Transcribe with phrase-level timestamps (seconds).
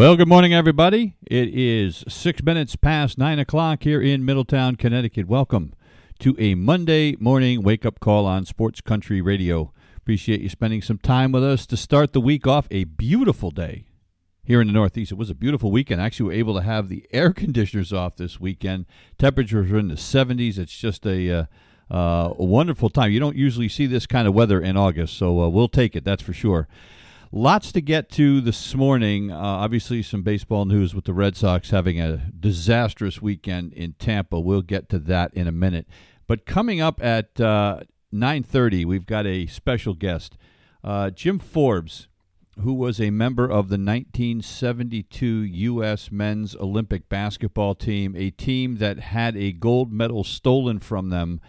[0.00, 1.12] Well, good morning, everybody.
[1.30, 5.28] It is six minutes past nine o'clock here in Middletown, Connecticut.
[5.28, 5.74] Welcome
[6.20, 9.74] to a Monday morning wake up call on Sports Country Radio.
[9.98, 12.66] Appreciate you spending some time with us to start the week off.
[12.70, 13.88] A beautiful day
[14.42, 15.12] here in the Northeast.
[15.12, 16.00] It was a beautiful weekend.
[16.00, 18.86] Actually, we were able to have the air conditioners off this weekend.
[19.18, 20.56] Temperatures are in the 70s.
[20.56, 21.30] It's just a.
[21.30, 21.44] Uh,
[21.90, 23.10] uh, a wonderful time.
[23.10, 26.04] You don't usually see this kind of weather in August, so uh, we'll take it,
[26.04, 26.68] that's for sure.
[27.32, 29.30] Lots to get to this morning.
[29.30, 34.40] Uh, obviously, some baseball news with the Red Sox having a disastrous weekend in Tampa.
[34.40, 35.86] We'll get to that in a minute.
[36.26, 40.36] But coming up at uh, 9:30, we've got a special guest,
[40.82, 42.08] uh, Jim Forbes,
[42.62, 46.10] who was a member of the 1972 U.S.
[46.10, 51.40] Men's Olympic basketball team, a team that had a gold medal stolen from them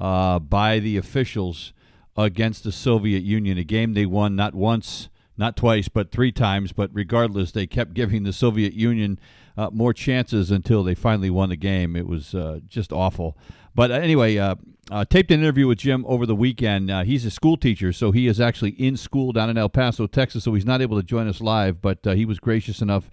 [0.00, 1.72] uh, by the officials
[2.16, 3.56] against the Soviet Union.
[3.56, 5.08] A game they won not once
[5.38, 6.72] not twice, but three times.
[6.72, 9.18] But regardless, they kept giving the Soviet Union
[9.56, 11.96] uh, more chances until they finally won the game.
[11.96, 13.36] It was uh, just awful.
[13.74, 14.56] But anyway, uh,
[14.90, 16.90] uh taped an interview with Jim over the weekend.
[16.90, 20.06] Uh, he's a school teacher, so he is actually in school down in El Paso,
[20.06, 20.44] Texas.
[20.44, 23.08] So he's not able to join us live, but uh, he was gracious enough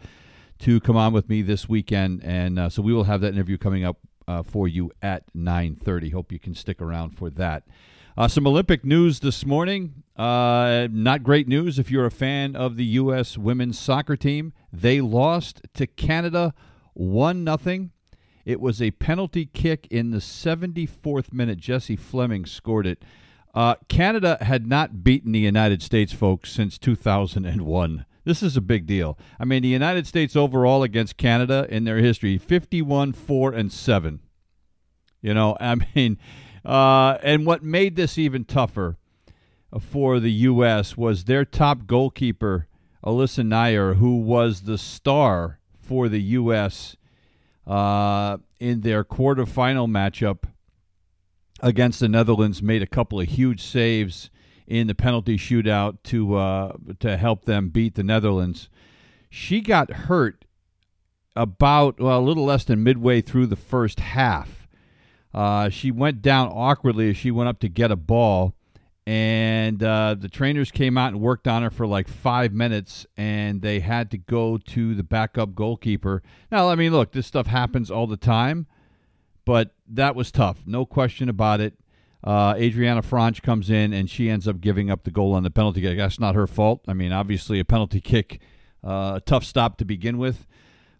[0.59, 3.83] to come on with me this weekend, and so we will have that interview coming
[3.83, 3.97] up
[4.45, 6.13] for you at 9:30.
[6.13, 7.63] Hope you can stick around for that.
[8.17, 10.03] Uh, some Olympic news this morning.
[10.15, 13.37] Uh, not great news if you're a fan of the U.S.
[13.37, 14.53] women's soccer team.
[14.71, 16.53] They lost to Canada
[16.93, 17.91] 1 nothing.
[18.45, 21.57] It was a penalty kick in the 74th minute.
[21.57, 23.03] Jessie Fleming scored it.
[23.53, 28.05] Uh, Canada had not beaten the United States, folks, since 2001.
[28.23, 29.19] This is a big deal.
[29.41, 34.21] I mean, the United States overall against Canada in their history 51 4 and 7.
[35.21, 36.17] You know, I mean,
[36.65, 38.97] uh, and what made this even tougher
[39.79, 40.97] for the U.S.
[40.97, 42.67] was their top goalkeeper,
[43.03, 46.95] Alyssa Naeher, who was the star for the U.S.
[47.67, 50.43] Uh, in their quarterfinal matchup
[51.61, 54.29] against the Netherlands, made a couple of huge saves
[54.67, 58.69] in the penalty shootout to uh, to help them beat the Netherlands.
[59.29, 60.45] She got hurt
[61.35, 64.64] about well, a little less than midway through the first half
[65.35, 68.56] uh, she went down awkwardly as she went up to get a ball,
[69.06, 73.62] and uh, the trainers came out and worked on her for like five minutes, and
[73.62, 76.23] they had to go to the backup goalkeeper.
[76.50, 78.66] Now, I mean, look, this stuff happens all the time,
[79.44, 81.73] but that was tough, no question about it.
[82.23, 85.52] Uh, Adrianna Franch comes in and she ends up giving up the goal on the
[85.52, 85.97] penalty kick.
[85.97, 86.79] That's not her fault.
[86.88, 88.40] I mean, obviously, a penalty kick,
[88.85, 90.47] uh, a tough stop to begin with.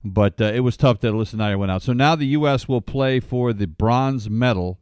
[0.08, 1.82] But uh, it was tough that Alyssa Naeher went out.
[1.82, 2.68] So now the U.S.
[2.68, 4.80] will play for the bronze medal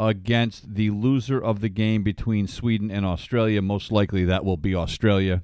[0.00, 3.60] against the loser of the game between Sweden and Australia.
[3.60, 5.42] Most likely that will be Australia.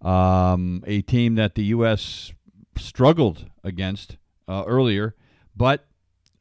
[0.00, 2.32] Um, a team that the U.S.
[2.78, 5.16] struggled against uh, earlier.
[5.56, 5.84] But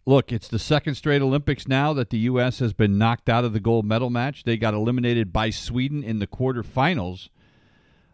[0.05, 2.59] look, it's the second straight Olympics now that the U.S.
[2.59, 4.43] has been knocked out of the gold medal match.
[4.43, 7.29] They got eliminated by Sweden in the quarterfinals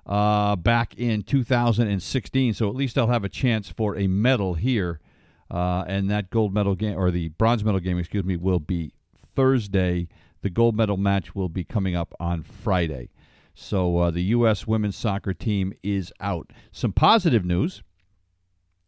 [0.06, 2.54] uh, back in 2016.
[2.54, 5.00] So at least I'll have a chance for a medal here.
[5.50, 8.94] Uh, and that gold medal game, or the bronze medal game, excuse me, will be
[9.36, 10.08] Thursday.
[10.42, 13.10] The gold medal match will be coming up on Friday.
[13.54, 14.68] So uh, the U.S.
[14.68, 16.52] women's soccer team is out.
[16.72, 17.84] Some positive news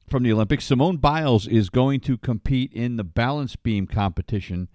[0.10, 4.68] from the Olympics Simone Biles is going to compete in the balance beam competition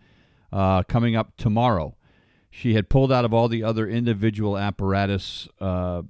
[0.53, 1.97] uh, coming up tomorrow.
[2.51, 6.03] She had pulled out of all the other individual apparatus uh,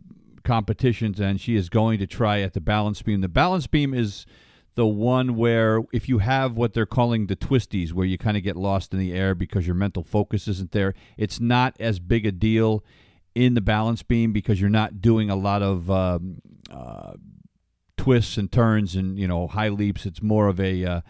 [0.45, 3.21] competitions, and she is going to try at the balance beam.
[3.21, 4.27] The balance beam is
[4.75, 8.43] the one where if you have what they're calling the twisties, where you kind of
[8.43, 12.25] get lost in the air because your mental focus isn't there, it's not as big
[12.25, 12.85] a deal
[13.35, 16.41] in the balance beam because you're not doing a lot of um,
[16.71, 17.13] uh,
[17.97, 20.07] twists and turns and you know high leaps.
[20.07, 21.01] It's more of a uh,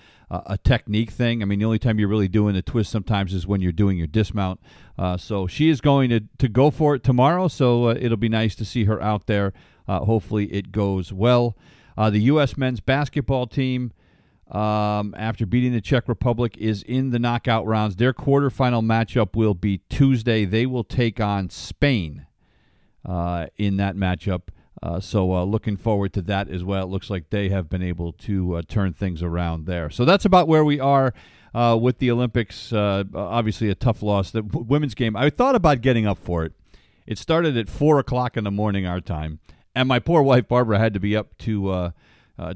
[0.47, 1.43] a technique thing.
[1.43, 3.99] I mean, the only time you're really doing the twist sometimes is when you're doing
[3.99, 4.61] your dismount.
[4.99, 7.49] Uh, so she is going to, to go for it tomorrow.
[7.49, 9.53] So uh, it'll be nice to see her out there.
[9.87, 11.57] Uh, hopefully it goes well.
[11.97, 12.57] Uh, the U.S.
[12.57, 13.93] men's basketball team,
[14.51, 17.97] um, after beating the Czech Republic, is in the knockout rounds.
[17.97, 20.45] Their quarterfinal matchup will be Tuesday.
[20.45, 22.27] They will take on Spain
[23.05, 24.49] uh, in that matchup.
[24.83, 26.85] Uh, so uh, looking forward to that as well.
[26.85, 29.91] It looks like they have been able to uh, turn things around there.
[29.91, 31.15] So that's about where we are
[31.55, 32.73] uh, with the Olympics.
[32.73, 34.33] Uh, obviously, a tough loss.
[34.33, 35.17] The women's game.
[35.17, 36.53] I thought about getting up for it.
[37.07, 39.39] It started at four o'clock in the morning our time,
[39.75, 41.71] and my poor wife Barbara had to be up to.
[41.71, 41.91] Uh,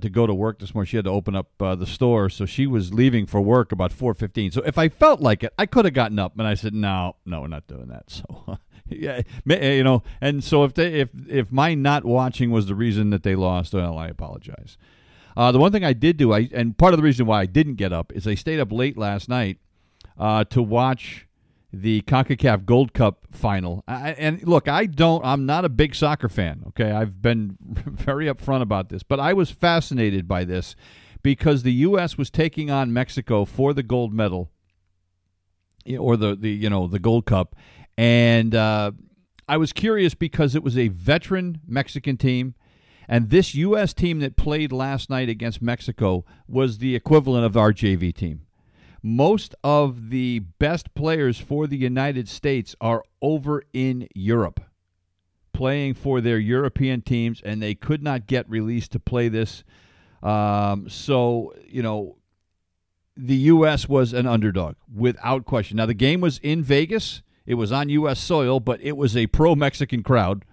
[0.00, 2.66] to go to work this morning, she had to open up the store, so she
[2.66, 4.50] was leaving for work about four fifteen.
[4.50, 7.14] So if I felt like it, I could have gotten up, and I said, "No,
[7.24, 11.52] no, we're not doing that." So yeah, you know, and so if they if if
[11.52, 14.76] my not watching was the reason that they lost, well, I apologize.
[15.36, 17.46] Uh, the one thing I did do, I and part of the reason why I
[17.46, 19.58] didn't get up is I stayed up late last night
[20.18, 21.26] uh, to watch
[21.72, 23.84] the Concacaf Gold Cup final.
[23.86, 26.62] I, and look, I don't, I'm not a big soccer fan.
[26.68, 30.74] Okay, I've been very upfront about this, but I was fascinated by this
[31.22, 32.16] because the U.S.
[32.16, 34.50] was taking on Mexico for the gold medal
[35.98, 37.54] or the the you know the Gold Cup,
[37.96, 38.92] and uh,
[39.48, 42.54] I was curious because it was a veteran Mexican team.
[43.08, 43.94] And this U.S.
[43.94, 48.42] team that played last night against Mexico was the equivalent of our JV team.
[49.00, 54.60] Most of the best players for the United States are over in Europe
[55.56, 59.64] playing for their European teams, and they could not get released to play this.
[60.22, 62.18] Um, so, you know,
[63.16, 63.88] the U.S.
[63.88, 65.78] was an underdog without question.
[65.78, 67.22] Now, the game was in Vegas.
[67.46, 68.18] It was on U.S.
[68.18, 70.44] soil, but it was a pro Mexican crowd.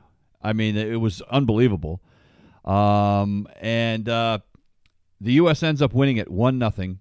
[0.41, 2.01] I mean, it was unbelievable.
[2.65, 4.39] Um, and uh,
[5.19, 5.63] the U.S.
[5.63, 6.99] ends up winning it one nothing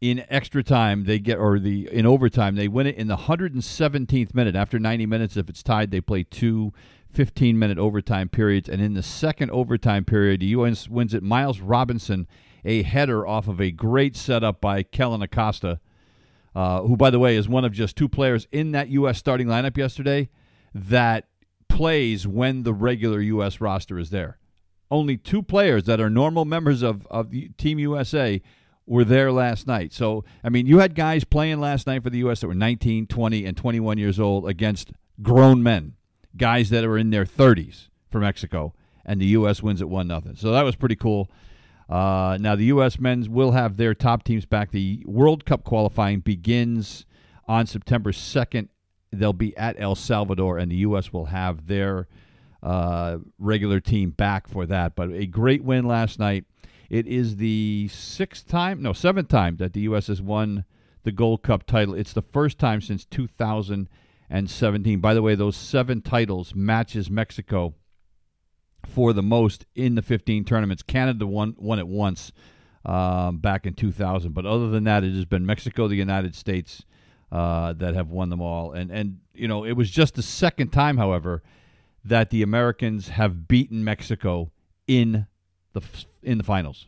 [0.00, 1.04] in extra time.
[1.04, 4.54] They get or the in overtime they win it in the 117th minute.
[4.54, 6.72] After 90 minutes, if it's tied, they play two
[7.10, 8.68] 15 minute overtime periods.
[8.68, 10.88] And in the second overtime period, the U.S.
[10.88, 11.22] wins it.
[11.22, 12.26] Miles Robinson,
[12.64, 15.80] a header off of a great setup by Kellyn Acosta
[16.54, 19.18] uh, who, by the way, is one of just two players in that U.S.
[19.18, 20.28] starting lineup yesterday
[20.74, 21.28] that
[21.68, 23.60] plays when the regular U.S.
[23.60, 24.38] roster is there.
[24.90, 28.40] Only two players that are normal members of, of Team USA
[28.86, 29.92] were there last night.
[29.92, 32.40] So, I mean, you had guys playing last night for the U.S.
[32.40, 34.92] that were 19, 20, and 21 years old against
[35.22, 35.94] grown men,
[36.36, 38.74] guys that are in their 30s for Mexico,
[39.04, 39.62] and the U.S.
[39.62, 40.36] wins at 1 nothing.
[40.36, 41.30] So that was pretty cool.
[41.88, 42.98] Uh, now, the U.S.
[42.98, 44.70] men's will have their top teams back.
[44.70, 47.06] The World Cup qualifying begins
[47.46, 48.68] on September 2nd.
[49.10, 51.12] They'll be at El Salvador, and the U.S.
[51.12, 52.06] will have their
[52.62, 54.94] uh, regular team back for that.
[54.96, 56.44] But a great win last night.
[56.90, 60.06] It is the sixth time, no, seventh time that the U.S.
[60.06, 60.64] has won
[61.04, 61.94] the Gold Cup title.
[61.94, 65.00] It's the first time since 2017.
[65.00, 67.74] By the way, those seven titles matches Mexico
[68.86, 70.82] for the most in the 15 tournaments.
[70.82, 72.32] Canada won won it once
[72.84, 76.84] um, back in 2000, but other than that, it has been Mexico, the United States
[77.30, 78.72] uh, that have won them all.
[78.72, 81.42] And and you know, it was just the second time, however,
[82.04, 84.50] that the Americans have beaten Mexico
[84.86, 85.26] in
[85.72, 85.82] the
[86.22, 86.86] in the finals.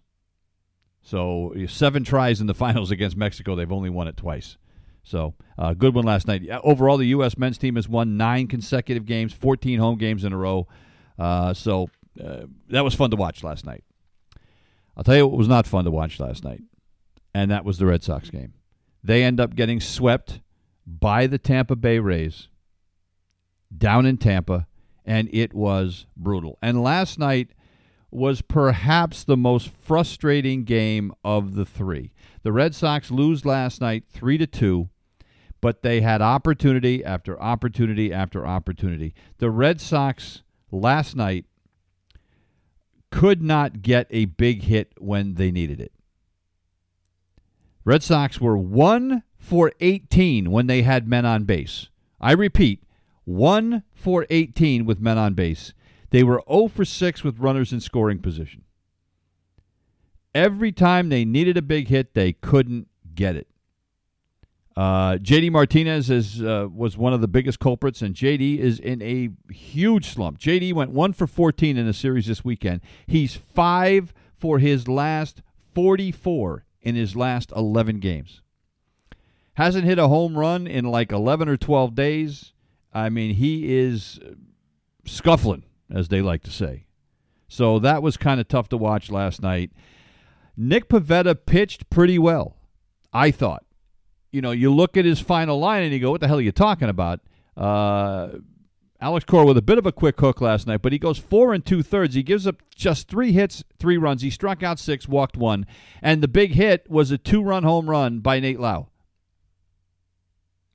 [1.02, 4.56] So seven tries in the finals against Mexico, they've only won it twice.
[5.02, 6.42] So uh, good one last night.
[6.62, 7.38] Overall, the U.S.
[7.38, 10.68] men's team has won nine consecutive games, 14 home games in a row.
[11.20, 11.90] Uh, so
[12.22, 13.84] uh, that was fun to watch last night.
[14.96, 16.62] I'll tell you what was not fun to watch last night,
[17.34, 18.54] and that was the Red Sox game.
[19.04, 20.40] They end up getting swept
[20.86, 22.48] by the Tampa Bay Rays
[23.76, 24.66] down in Tampa,
[25.04, 26.58] and it was brutal.
[26.62, 27.50] And last night
[28.10, 32.12] was perhaps the most frustrating game of the three.
[32.42, 34.88] The Red Sox lose last night 3 to 2,
[35.60, 39.14] but they had opportunity after opportunity after opportunity.
[39.38, 41.46] The Red Sox last night
[43.10, 45.92] could not get a big hit when they needed it.
[47.84, 51.88] Red Sox were 1 for 18 when they had men on base.
[52.20, 52.84] I repeat,
[53.24, 55.72] 1 for 18 with men on base.
[56.10, 58.64] They were 0 for 6 with runners in scoring position.
[60.34, 63.48] Every time they needed a big hit, they couldn't get it.
[64.76, 69.02] Uh, JD Martinez is uh, was one of the biggest culprits, and JD is in
[69.02, 70.38] a huge slump.
[70.38, 72.80] JD went one for 14 in the series this weekend.
[73.06, 75.42] He's five for his last
[75.74, 78.42] 44 in his last 11 games.
[79.54, 82.52] Hasn't hit a home run in like 11 or 12 days.
[82.94, 84.20] I mean, he is
[85.04, 86.86] scuffling, as they like to say.
[87.48, 89.72] So that was kind of tough to watch last night.
[90.56, 92.56] Nick Pivetta pitched pretty well,
[93.12, 93.64] I thought
[94.30, 96.42] you know, you look at his final line and you go, "What the hell are
[96.42, 97.20] you talking about?"
[97.56, 98.28] Uh,
[99.02, 101.54] Alex Cora with a bit of a quick hook last night, but he goes four
[101.54, 102.14] and two thirds.
[102.14, 104.20] He gives up just three hits, three runs.
[104.20, 105.66] He struck out six, walked one,
[106.02, 108.88] and the big hit was a two-run home run by Nate Lowe.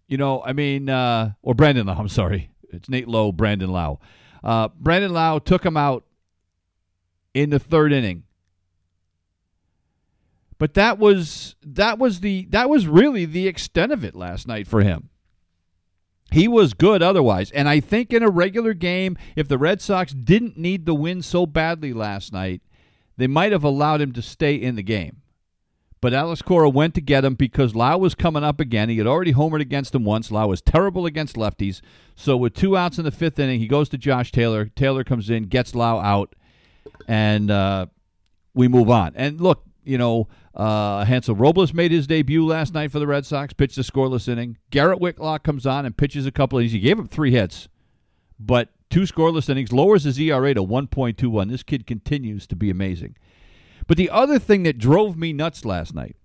[0.07, 1.93] You know, I mean, uh, or Brandon Lowe.
[1.93, 3.99] I'm sorry, it's Nate Lowe, Brandon Lowe.
[4.43, 6.03] Uh, Brandon Lowe took him out
[7.33, 8.23] in the third inning.
[10.57, 14.67] But that was that was the that was really the extent of it last night
[14.67, 15.09] for him.
[16.31, 17.51] He was good otherwise.
[17.51, 21.21] And I think in a regular game, if the Red Sox didn't need the win
[21.21, 22.61] so badly last night,
[23.17, 25.21] they might have allowed him to stay in the game.
[26.01, 28.89] But Alex Cora went to get him because Lowe was coming up again.
[28.89, 30.29] He had already homered against him once.
[30.29, 31.81] Lowe was terrible against lefties.
[32.15, 34.65] So with two outs in the fifth inning, he goes to Josh Taylor.
[34.75, 36.35] Taylor comes in, gets Lowe out,
[37.07, 37.87] and uh,
[38.53, 39.13] we move on.
[39.15, 43.25] And look, you know, uh, Hansel Robles made his debut last night for the Red
[43.25, 44.57] Sox, pitched a scoreless inning.
[44.69, 46.71] Garrett Whitlock comes on and pitches a couple of innings.
[46.71, 47.67] He gave up three hits,
[48.39, 51.49] but two scoreless innings, lowers his ERA to 1.21.
[51.49, 53.17] This kid continues to be amazing.
[53.87, 56.15] But the other thing that drove me nuts last night,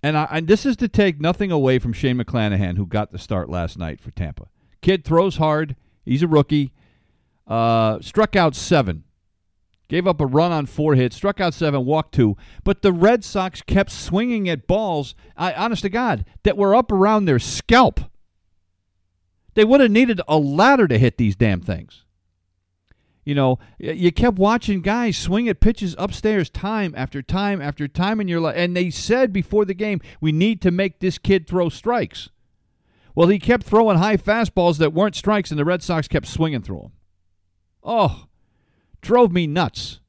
[0.00, 3.18] and, I, and this is to take nothing away from Shane McClanahan, who got the
[3.18, 4.46] start last night for Tampa.
[4.80, 5.76] Kid throws hard.
[6.04, 6.72] He's a rookie.
[7.46, 9.04] Uh, struck out seven
[9.88, 12.36] Gave up a run on four hits, struck out seven, walked two.
[12.64, 16.90] But the Red Sox kept swinging at balls, I, honest to God, that were up
[16.90, 18.00] around their scalp.
[19.54, 22.04] They would have needed a ladder to hit these damn things.
[23.24, 28.20] You know, you kept watching guys swing at pitches upstairs time after time after time
[28.20, 28.56] in your life.
[28.56, 32.30] And they said before the game, we need to make this kid throw strikes.
[33.14, 36.62] Well, he kept throwing high fastballs that weren't strikes, and the Red Sox kept swinging
[36.62, 36.92] through them.
[37.84, 38.24] Oh,
[39.02, 40.00] drove me nuts.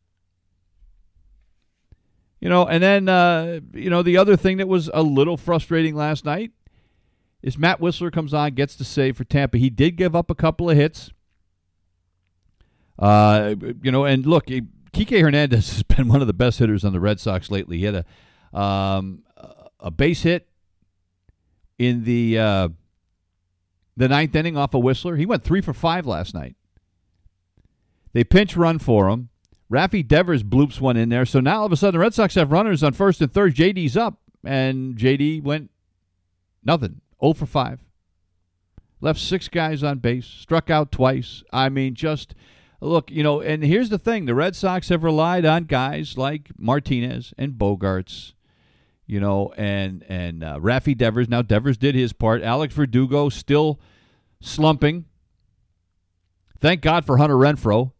[2.39, 5.95] You know, and then uh, you know the other thing that was a little frustrating
[5.95, 6.51] last night
[7.41, 9.57] is Matt Wisler comes on, gets the save for Tampa.
[9.57, 11.11] He did give up a couple of hits.
[12.99, 16.93] Uh, you know, and look, Kike Hernandez has been one of the best hitters on
[16.93, 17.77] the Red Sox lately.
[17.77, 18.05] He had
[18.53, 19.23] a um,
[19.79, 20.47] a base hit
[21.79, 22.69] in the uh,
[23.97, 25.17] the ninth inning off a of Wisler.
[25.17, 26.55] He went three for five last night.
[28.13, 29.29] They pinch run for him.
[29.71, 31.25] Rafi Devers bloops one in there.
[31.25, 33.55] So now all of a sudden the Red Sox have runners on first and third.
[33.55, 35.71] JD's up, and JD went
[36.63, 37.01] nothing.
[37.21, 37.79] 0 for 5.
[39.01, 41.43] Left six guys on base, struck out twice.
[41.51, 42.35] I mean, just
[42.81, 46.51] look, you know, and here's the thing the Red Sox have relied on guys like
[46.57, 48.33] Martinez and Bogaerts.
[49.07, 51.27] you know, and, and uh, Rafi Devers.
[51.29, 52.41] Now, Devers did his part.
[52.43, 53.79] Alex Verdugo still
[54.39, 55.05] slumping.
[56.59, 57.92] Thank God for Hunter Renfroe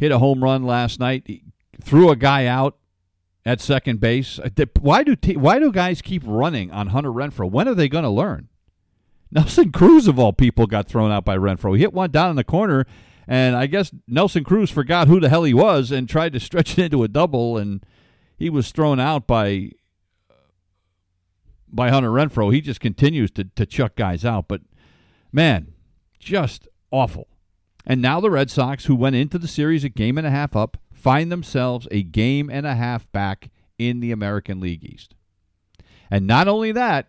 [0.00, 1.44] hit a home run last night, he
[1.80, 2.78] threw a guy out
[3.44, 4.38] at second base.
[4.38, 4.48] Uh,
[4.80, 7.50] why do why do guys keep running on Hunter Renfroe?
[7.50, 8.48] When are they going to learn?
[9.30, 11.76] Nelson Cruz of all people got thrown out by Renfroe.
[11.76, 12.86] He hit one down in the corner,
[13.28, 16.78] and I guess Nelson Cruz forgot who the hell he was and tried to stretch
[16.78, 17.84] it into a double, and
[18.38, 19.70] he was thrown out by
[21.68, 22.54] by Hunter Renfroe.
[22.54, 24.62] He just continues to to chuck guys out, but
[25.30, 25.74] man,
[26.18, 27.28] just awful.
[27.90, 30.54] And now the Red Sox, who went into the series a game and a half
[30.54, 35.16] up, find themselves a game and a half back in the American League East.
[36.08, 37.08] And not only that,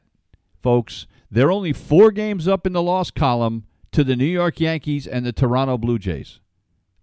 [0.63, 5.05] folks, they're only four games up in the loss column to the New York Yankees
[5.05, 6.39] and the Toronto Blue Jays.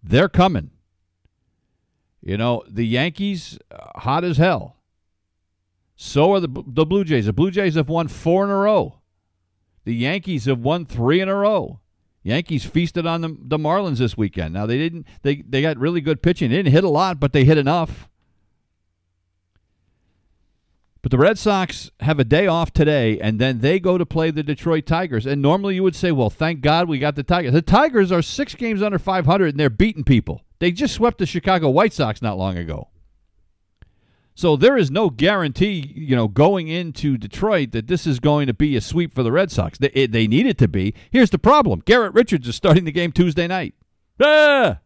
[0.02, 0.72] They're coming.
[2.20, 4.74] You know, the Yankees, uh, hot as hell.
[5.94, 7.26] So are the, the Blue Jays.
[7.26, 8.98] The Blue Jays have won four in a row.
[9.84, 11.78] The Yankees have won three in a row.
[12.28, 14.52] Yankees feasted on the, the Marlins this weekend.
[14.52, 16.50] Now they didn't they they got really good pitching.
[16.50, 18.08] They didn't hit a lot, but they hit enough.
[21.00, 24.30] But the Red Sox have a day off today, and then they go to play
[24.30, 25.26] the Detroit Tigers.
[25.26, 27.52] And normally you would say, well, thank God we got the Tigers.
[27.52, 30.42] The Tigers are six games under 500, and they're beating people.
[30.58, 32.88] They just swept the Chicago White Sox not long ago.
[34.38, 38.54] So there is no guarantee, you know, going into Detroit that this is going to
[38.54, 39.78] be a sweep for the Red Sox.
[39.78, 40.94] They, they need it to be.
[41.10, 43.74] Here's the problem: Garrett Richards is starting the game Tuesday night.
[44.22, 44.78] Ah!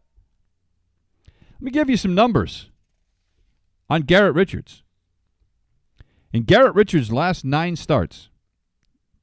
[1.27, 2.71] Let me give you some numbers
[3.91, 4.81] on Garrett Richards.
[6.31, 8.29] In Garrett Richards' last nine starts,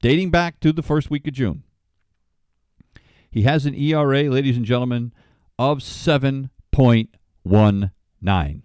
[0.01, 1.63] dating back to the first week of June,
[3.29, 5.11] he has an ERA, ladies and gentlemen,
[5.59, 8.61] of 7.19.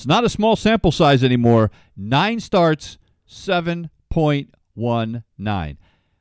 [0.00, 1.70] It's not a small sample size anymore.
[1.94, 2.96] Nine starts,
[3.28, 5.76] 7.19.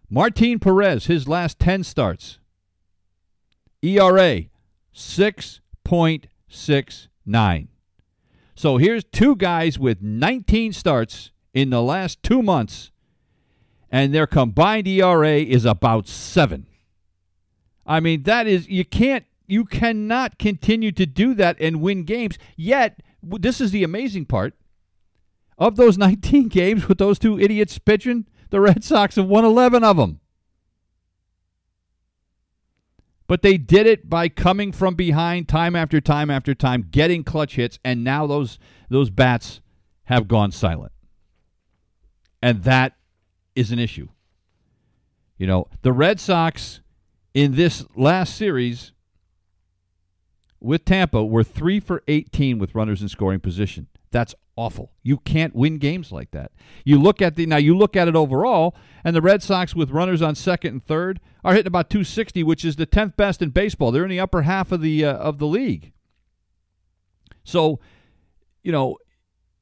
[0.10, 2.40] Martin Perez, his last 10 starts.
[3.82, 4.42] ERA,
[4.94, 7.68] 6.69.
[8.54, 12.92] So here's two guys with 19 starts in the last two months,
[13.90, 16.68] and their combined ERA is about seven.
[17.88, 22.38] I mean, that is you can't you cannot continue to do that and win games.
[22.58, 24.54] Yet, this is the amazing part.
[25.58, 29.84] Of those 19 games with those two idiots pitching, the Red Sox have won 11
[29.84, 30.20] of them.
[33.28, 37.58] But they did it by coming from behind time after time after time, getting clutch
[37.58, 38.58] hits, and now those
[38.90, 39.62] those bats
[40.06, 40.92] have gone silent.
[42.42, 42.94] And that
[43.56, 44.08] is an issue.
[45.38, 46.82] You know, the Red Sox
[47.36, 48.94] in this last series
[50.60, 53.88] with Tampa were 3 for 18 with runners in scoring position.
[54.12, 54.92] That's awful.
[55.04, 56.52] You can't win games like that.
[56.84, 59.92] You look at the now you look at it overall, and the Red Sox with
[59.92, 63.52] runners on second and third are hitting about 260, which is the 10th best in
[63.52, 63.92] baseball.
[63.92, 65.94] They're in the upper half of the uh, of the league.
[67.44, 67.80] So,
[68.62, 68.98] you know,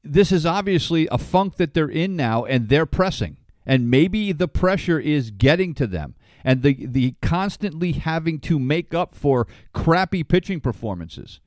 [0.02, 4.48] this is obviously a funk that they're in now, and they're pressing, and maybe the
[4.48, 6.14] pressure is getting to them.
[6.44, 11.40] And the, the constantly having to make up for crappy pitching performances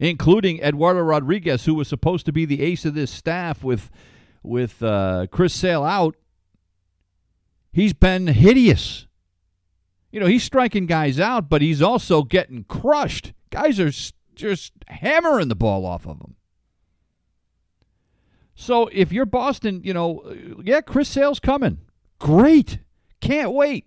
[0.00, 3.90] including Eduardo Rodriguez, who was supposed to be the ace of this staff with
[4.42, 6.16] with uh, Chris Sale out.
[7.70, 9.06] He's been hideous.
[10.10, 13.32] You know, he's striking guys out, but he's also getting crushed.
[13.50, 13.92] Guys are
[14.34, 16.34] just hammering the ball off of him.
[18.56, 21.78] So if you're Boston, you know, yeah, Chris Sale's coming.
[22.18, 22.80] Great.
[23.20, 23.86] Can't wait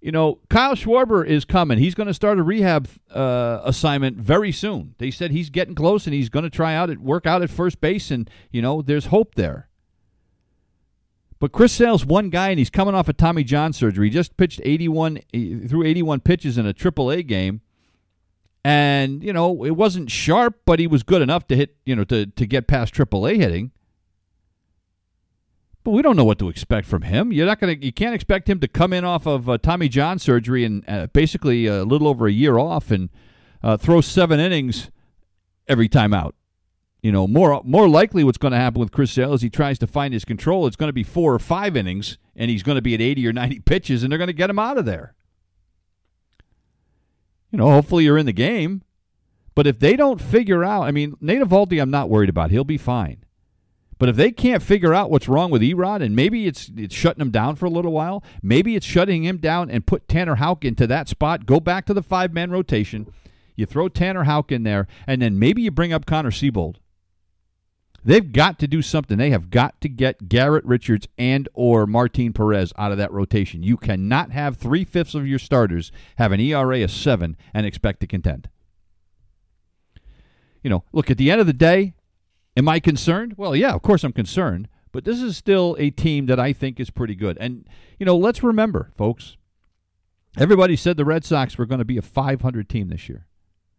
[0.00, 1.78] you know, Kyle Schwarber is coming.
[1.78, 4.94] He's going to start a rehab uh, assignment very soon.
[4.98, 7.50] They said he's getting close and he's going to try out at work out at
[7.50, 9.68] first base, and you know, there's hope there.
[11.38, 14.08] But Chris Sale's one guy, and he's coming off a Tommy John surgery.
[14.08, 17.60] He just pitched 81 through 81 pitches in a AAA game,
[18.64, 22.04] and you know, it wasn't sharp, but he was good enough to hit, you know,
[22.04, 23.72] to to get past AAA hitting.
[25.82, 27.32] But we don't know what to expect from him.
[27.32, 27.84] You're not to.
[27.84, 31.06] You can't expect him to come in off of uh, Tommy John surgery and uh,
[31.08, 33.08] basically a little over a year off and
[33.62, 34.90] uh, throw seven innings
[35.66, 36.34] every time out.
[37.02, 39.78] You know, more more likely what's going to happen with Chris Sale is he tries
[39.78, 40.66] to find his control.
[40.66, 43.26] It's going to be four or five innings, and he's going to be at 80
[43.28, 45.14] or 90 pitches, and they're going to get him out of there.
[47.50, 48.82] You know, hopefully you're in the game.
[49.54, 52.50] But if they don't figure out, I mean, Nate Eovaldi, I'm not worried about.
[52.50, 53.24] He'll be fine.
[54.00, 57.20] But if they can't figure out what's wrong with Erod, and maybe it's it's shutting
[57.20, 60.64] him down for a little while, maybe it's shutting him down and put Tanner Houck
[60.64, 61.44] into that spot.
[61.44, 63.12] Go back to the five man rotation.
[63.56, 66.76] You throw Tanner Houck in there, and then maybe you bring up Connor Seabold.
[68.02, 69.18] They've got to do something.
[69.18, 73.62] They have got to get Garrett Richards and or Martin Perez out of that rotation.
[73.62, 78.00] You cannot have three fifths of your starters have an ERA of seven and expect
[78.00, 78.48] to contend.
[80.62, 81.92] You know, look at the end of the day,
[82.60, 83.36] Am I concerned?
[83.38, 86.78] Well, yeah, of course I'm concerned, but this is still a team that I think
[86.78, 87.38] is pretty good.
[87.40, 87.66] And,
[87.98, 89.38] you know, let's remember, folks,
[90.36, 93.26] everybody said the Red Sox were going to be a 500 team this year.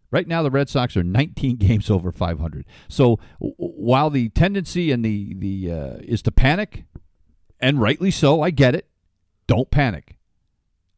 [0.10, 2.66] Right now, the Red Sox are 19 games over 500.
[2.90, 6.86] So w- while the tendency and the the uh, is to panic,
[7.60, 8.88] and rightly so, I get it.
[9.46, 10.18] Don't panic.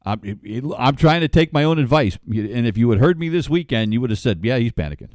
[0.06, 0.40] I'm,
[0.78, 3.92] I'm trying to take my own advice, and if you had heard me this weekend,
[3.92, 5.10] you would have said, "Yeah, he's panicking."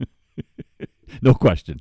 [1.22, 1.80] no question.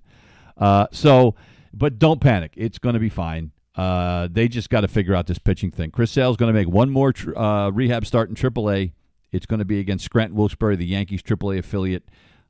[0.57, 1.35] Uh, so,
[1.73, 2.53] but don't panic.
[2.55, 3.51] It's going to be fine.
[3.75, 5.91] Uh, they just got to figure out this pitching thing.
[5.91, 8.91] Chris Sale's going to make one more tr- uh, rehab start in AAA.
[9.31, 12.03] It's going to be against Scranton Wilkes-Barre, the Yankees AAA affiliate,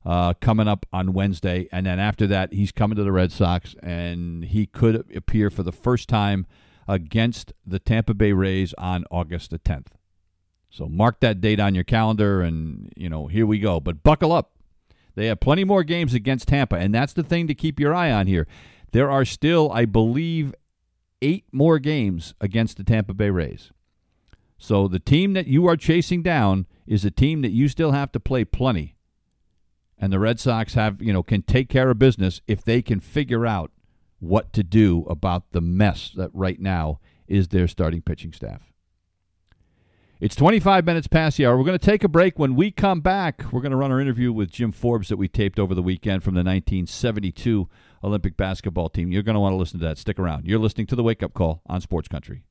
[0.04, 1.70] uh, coming up on Wednesday.
[1.72, 5.62] And then after that, he's coming to the Red Sox, and he could appear for
[5.62, 6.48] the first time
[6.88, 9.88] against the Tampa Bay Rays on August the 10th.
[10.72, 13.82] So mark that date on your calendar, and you know here we go.
[13.82, 14.52] But buckle up
[15.16, 18.12] they have plenty more games against Tampa, and that's the thing to keep your eye
[18.12, 18.48] on here.
[18.92, 20.54] There are still, I believe,
[21.22, 23.72] eight more games against the Tampa Bay Rays.
[24.58, 28.12] So the team that you are chasing down is a team that you still have
[28.12, 28.96] to play plenty.
[29.98, 33.00] And the Red Sox have, you know, can take care of business if they can
[33.00, 33.72] figure out
[34.20, 38.71] what to do about the mess that right now is their starting pitching staff.
[40.22, 41.58] It's 25 minutes past the hour.
[41.58, 42.38] We're going to take a break.
[42.38, 45.28] When we come back, we're going to run our interview with Jim Forbes that we
[45.28, 47.68] taped over the weekend from the 1972
[48.04, 49.12] Olympic basketball team.
[49.12, 49.98] You're going to want to listen to that.
[49.98, 50.46] Stick around.
[50.46, 52.44] You're listening to the Wake Up Call on Sports Country.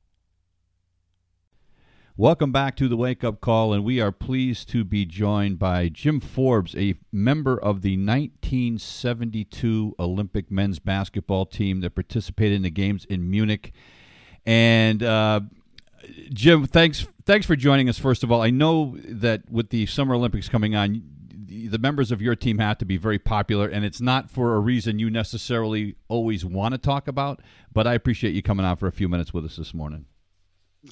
[2.16, 5.88] Welcome back to the Wake Up Call, and we are pleased to be joined by
[5.88, 12.70] Jim Forbes, a member of the 1972 Olympic men's basketball team that participated in the
[12.70, 13.72] games in Munich.
[14.44, 15.42] And uh,
[16.32, 17.98] Jim, thanks thanks for joining us.
[17.98, 21.02] First of all, I know that with the Summer Olympics coming on,
[21.46, 24.60] the members of your team have to be very popular, and it's not for a
[24.60, 27.40] reason you necessarily always want to talk about.
[27.72, 30.06] But I appreciate you coming out for a few minutes with us this morning.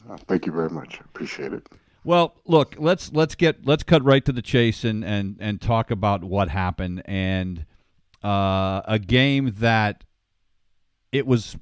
[0.09, 1.01] Uh, thank you very much.
[1.01, 1.67] Appreciate it.
[2.05, 5.91] Well, look, let's let's get let's cut right to the chase and and and talk
[5.91, 7.65] about what happened and
[8.23, 10.05] uh, a game that
[11.13, 11.57] it was.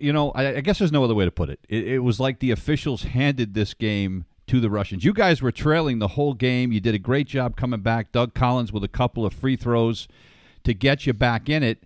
[0.00, 1.60] You know, I, I, guess there's no other way to put it.
[1.68, 1.86] it.
[1.86, 5.04] It was like the officials handed this game to the Russians.
[5.04, 6.72] You guys were trailing the whole game.
[6.72, 8.12] You did a great job coming back.
[8.12, 10.08] Doug Collins with a couple of free throws
[10.64, 11.84] to get you back in it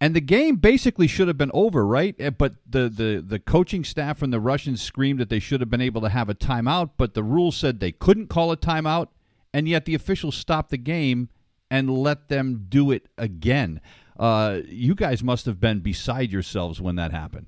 [0.00, 2.16] and the game basically should have been over, right?
[2.18, 5.68] Eh, but the, the, the coaching staff from the Russians screamed that they should have
[5.68, 9.08] been able to have a timeout, but the rules said they couldn't call a timeout,
[9.52, 11.28] and yet the officials stopped the game
[11.70, 13.80] and let them do it again.
[14.20, 17.46] Uh, you guys must have been beside yourselves when that happened.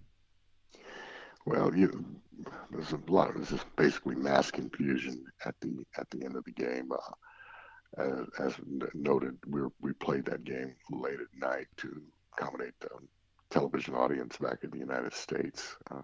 [1.45, 2.03] Well, you,
[2.71, 6.45] there's a lot of this is basically mass confusion at the at the end of
[6.45, 6.91] the game.
[6.91, 8.55] Uh, as, as
[8.95, 12.01] noted, we we played that game late at night to
[12.33, 12.89] accommodate the
[13.51, 15.77] television audience back in the United States.
[15.91, 16.01] Uh,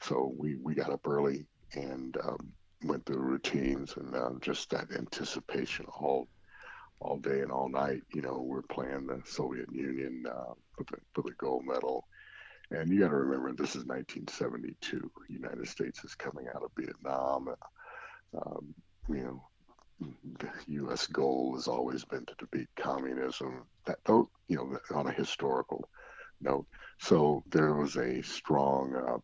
[0.00, 4.88] so we, we got up early and um, went through routines and uh, just that
[4.98, 6.26] anticipation all
[7.02, 8.02] all day and all night.
[8.14, 12.06] You know, we're playing the Soviet Union uh, for, the, for the gold medal.
[12.70, 15.10] And you got to remember, this is 1972.
[15.28, 17.54] The United States is coming out of Vietnam.
[18.34, 18.74] Um,
[19.08, 19.42] you know,
[20.38, 21.06] the U.S.
[21.06, 23.64] goal has always been to defeat communism.
[23.84, 25.88] That, you know, on a historical
[26.40, 26.66] note.
[26.98, 29.18] So there was a strong, uh,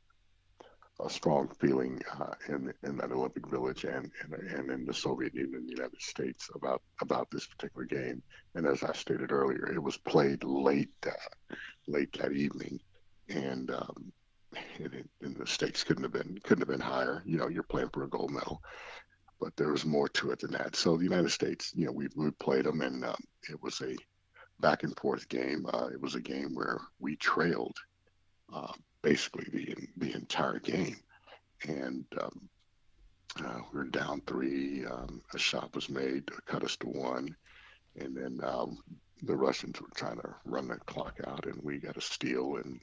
[1.01, 5.35] a strong feeling uh, in in that Olympic Village and, and and in the Soviet
[5.35, 8.23] Union, and the United States about about this particular game.
[8.55, 11.55] And as I stated earlier, it was played late uh,
[11.87, 12.81] late that evening,
[13.29, 13.71] and.
[13.71, 14.13] Um,
[14.79, 17.23] and, and the stakes couldn't have been couldn't have been higher.
[17.27, 18.63] You know, you're playing for a gold medal,
[19.41, 20.75] but there was more to it than that.
[20.75, 23.95] So the United States, you know, we, we played them, and um, it was a
[24.61, 25.67] back and forth game.
[25.73, 27.77] Uh, it was a game where we trailed
[28.53, 30.97] uh, basically the the entire game,
[31.67, 32.49] and um,
[33.45, 34.85] uh, we were down three.
[34.87, 37.35] Um, a shot was made cut us to one,
[37.97, 38.79] and then um,
[39.23, 42.81] the Russians were trying to run the clock out, and we got a steal, and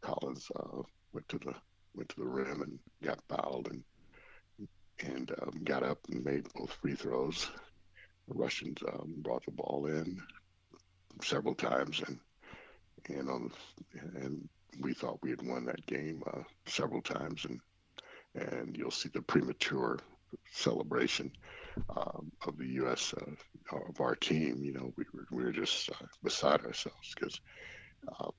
[0.00, 1.54] Collins uh, went to the
[1.94, 3.82] went to the rim and got fouled and
[5.00, 7.50] and um, got up and made both free throws.
[8.28, 10.20] The Russians um, brought the ball in
[11.22, 12.18] several times, and
[13.08, 13.50] and on
[14.16, 14.48] and
[14.80, 17.60] we thought we had won that game uh, several times, and
[18.34, 19.98] and you'll see the premature
[20.52, 21.30] celebration
[21.96, 23.14] um, of the U.S.
[23.14, 24.62] Uh, of our team.
[24.62, 27.40] You know, we were we were just uh, beside ourselves because.
[28.20, 28.30] Uh,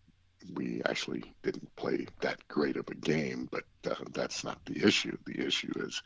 [0.53, 5.17] we actually didn't play that great of a game, but uh, that's not the issue.
[5.25, 6.01] The issue is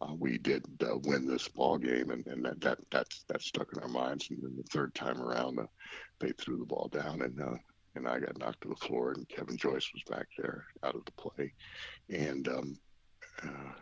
[0.00, 0.64] uh, we did
[1.04, 4.28] win this ball game, and, and that, that that's that stuck in our minds.
[4.30, 5.58] And then the third time around,
[6.20, 7.58] they threw the ball down, and
[7.94, 11.04] and I got knocked to the floor, and Kevin Joyce was back there out of
[11.04, 11.52] the play,
[12.08, 12.78] and um,
[13.42, 13.72] uh,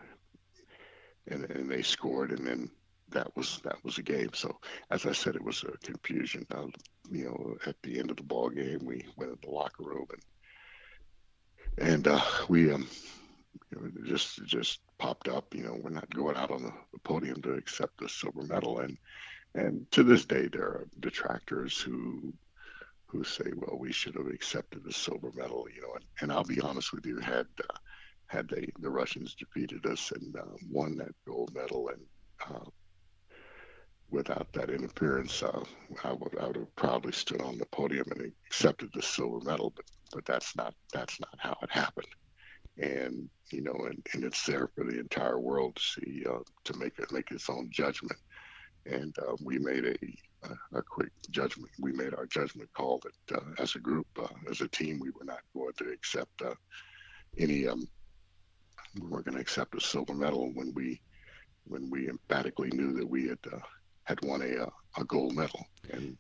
[1.29, 2.71] and and they scored, and then
[3.11, 4.31] that was that was a game.
[4.35, 4.59] So
[4.91, 6.47] as I said, it was a confusion.
[6.55, 6.67] Uh,
[7.11, 10.07] you know, at the end of the ball game, we went in the locker room
[10.11, 10.23] and
[11.79, 12.89] and uh, we um,
[13.71, 15.55] you know, just just popped up.
[15.55, 18.81] You know, we're not going out on the, the podium to accept the silver medal,
[18.81, 18.99] and
[19.55, 22.33] and to this day there are detractors who
[23.11, 25.67] who say, well, we should have accepted the silver medal.
[25.75, 27.77] You know, and, and I'll be honest with you, had uh,
[28.27, 32.03] had they the Russians defeated us and uh, won that gold medal and
[32.49, 32.71] uh,
[34.11, 35.63] without that interference, uh,
[36.05, 39.73] I would I would have proudly stood on the podium and accepted the silver medal.
[39.75, 42.09] But but that's not that's not how it happened
[42.81, 46.79] and you know, and, and it's there for the entire world to see uh, to
[46.79, 48.19] make it make its own judgment.
[48.87, 49.97] And uh, we made a,
[50.43, 51.71] a, a quick judgment.
[51.79, 55.11] We made our judgment call that uh, as a group, uh, as a team, we
[55.11, 56.55] were not going to accept uh,
[57.39, 57.67] any.
[57.67, 57.87] Um,
[59.01, 61.01] we weren't going to accept a silver medal when we
[61.65, 63.59] when we emphatically knew that we had uh,
[64.05, 66.17] had won a a gold medal, and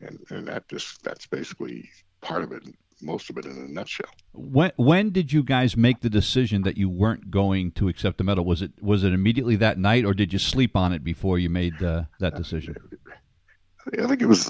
[0.00, 1.88] and and that just that's basically
[2.20, 2.62] part of it
[3.02, 4.08] most of it in a nutshell.
[4.32, 8.24] When when did you guys make the decision that you weren't going to accept the
[8.24, 8.44] medal?
[8.44, 11.50] Was it was it immediately that night, or did you sleep on it before you
[11.50, 12.76] made uh, that decision?
[13.98, 14.48] I think it was.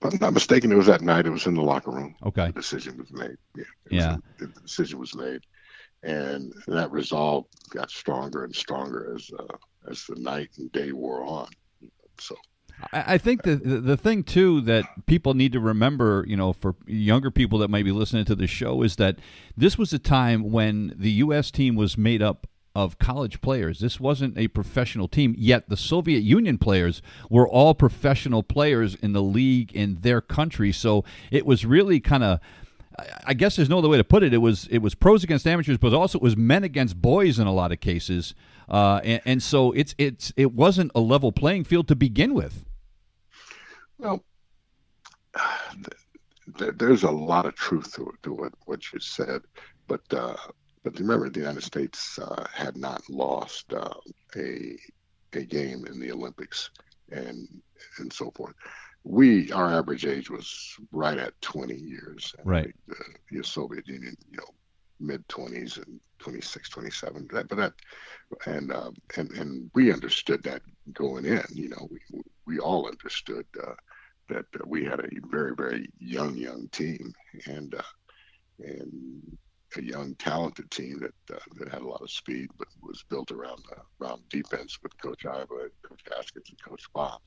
[0.00, 1.26] If I'm not mistaken, it was that night.
[1.26, 2.14] It was in the locker room.
[2.24, 2.46] Okay.
[2.46, 3.36] The decision was made.
[3.56, 3.64] Yeah.
[3.90, 4.16] Yeah.
[4.38, 5.40] Was, the decision was made,
[6.04, 9.56] and that resolve got stronger and stronger as uh,
[9.90, 11.48] as the night and day wore on.
[12.20, 12.36] So
[12.92, 17.30] I think the, the thing too that people need to remember, you know, for younger
[17.30, 19.18] people that might be listening to the show, is that
[19.56, 21.50] this was a time when the U.S.
[21.50, 22.46] team was made up
[22.78, 23.80] of college players.
[23.80, 29.12] This wasn't a professional team, yet the Soviet Union players were all professional players in
[29.12, 30.70] the league in their country.
[30.70, 32.38] So it was really kind of
[33.24, 34.32] I guess there's no other way to put it.
[34.32, 37.46] It was it was pros against amateurs, but also it was men against boys in
[37.46, 38.34] a lot of cases,
[38.68, 42.64] uh, and, and so it's it's it wasn't a level playing field to begin with.
[43.98, 44.24] Well,
[46.76, 49.42] there's a lot of truth to, to what, what you said,
[49.86, 50.36] but uh,
[50.84, 53.94] but remember, the United States uh, had not lost uh,
[54.36, 54.76] a
[55.34, 56.70] a game in the Olympics
[57.10, 57.48] and
[57.98, 58.54] and so forth.
[59.04, 62.34] We our average age was right at 20 years.
[62.44, 62.74] Right.
[62.86, 62.96] The,
[63.30, 64.54] the Soviet Union, you know,
[65.00, 67.28] mid 20s and 26, 27.
[67.32, 67.72] That, but that
[68.46, 70.62] and um, and and we understood that
[70.92, 71.44] going in.
[71.52, 73.74] You know, we we all understood uh,
[74.28, 77.12] that we had a very very young young team
[77.46, 77.82] and uh,
[78.58, 79.27] and
[79.78, 83.30] a young, talented team that uh, that had a lot of speed, but was built
[83.30, 87.22] around uh, around defense with Coach Iba, Coach Haskins, and Coach Bach,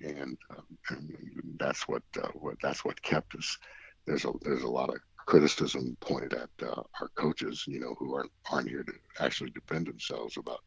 [0.00, 3.58] and, um, and that's what uh, what that's what kept us.
[4.06, 8.14] There's a there's a lot of criticism pointed at uh, our coaches, you know, who
[8.14, 10.60] aren't aren't here to actually defend themselves about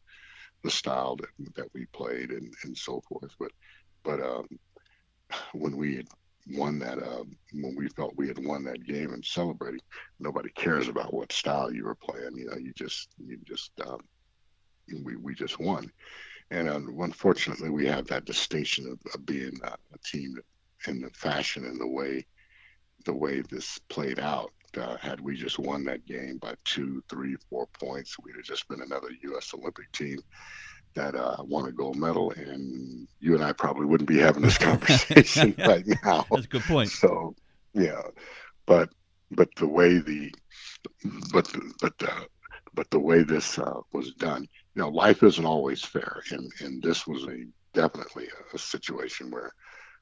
[0.64, 3.32] the style that that we played and and so forth.
[3.40, 3.52] But
[4.04, 4.48] but um,
[5.54, 6.06] when we
[6.52, 9.82] won that uh, when we felt we had won that game and celebrating.
[10.20, 12.36] Nobody cares about what style you were playing.
[12.36, 14.00] You know, you just you just um,
[15.04, 15.92] we we just won,
[16.52, 20.38] and uh, unfortunately we have that distinction of, of being a, a team
[20.88, 22.26] in the fashion and the way
[23.06, 24.52] the way this played out.
[24.78, 28.68] Uh, had we just won that game by two, three, four points, we'd have just
[28.68, 29.54] been another U.S.
[29.54, 30.20] Olympic team
[30.96, 34.58] that uh, won a gold medal, and you and I probably wouldn't be having this
[34.58, 36.26] conversation right now.
[36.32, 36.90] That's a good point.
[36.90, 37.36] So,
[37.74, 38.02] yeah,
[38.66, 38.90] but
[39.32, 40.34] but the way the
[41.32, 42.24] but but uh,
[42.74, 46.82] but the way this uh, was done, you know, life isn't always fair, and and
[46.82, 49.52] this was a definitely a, a situation where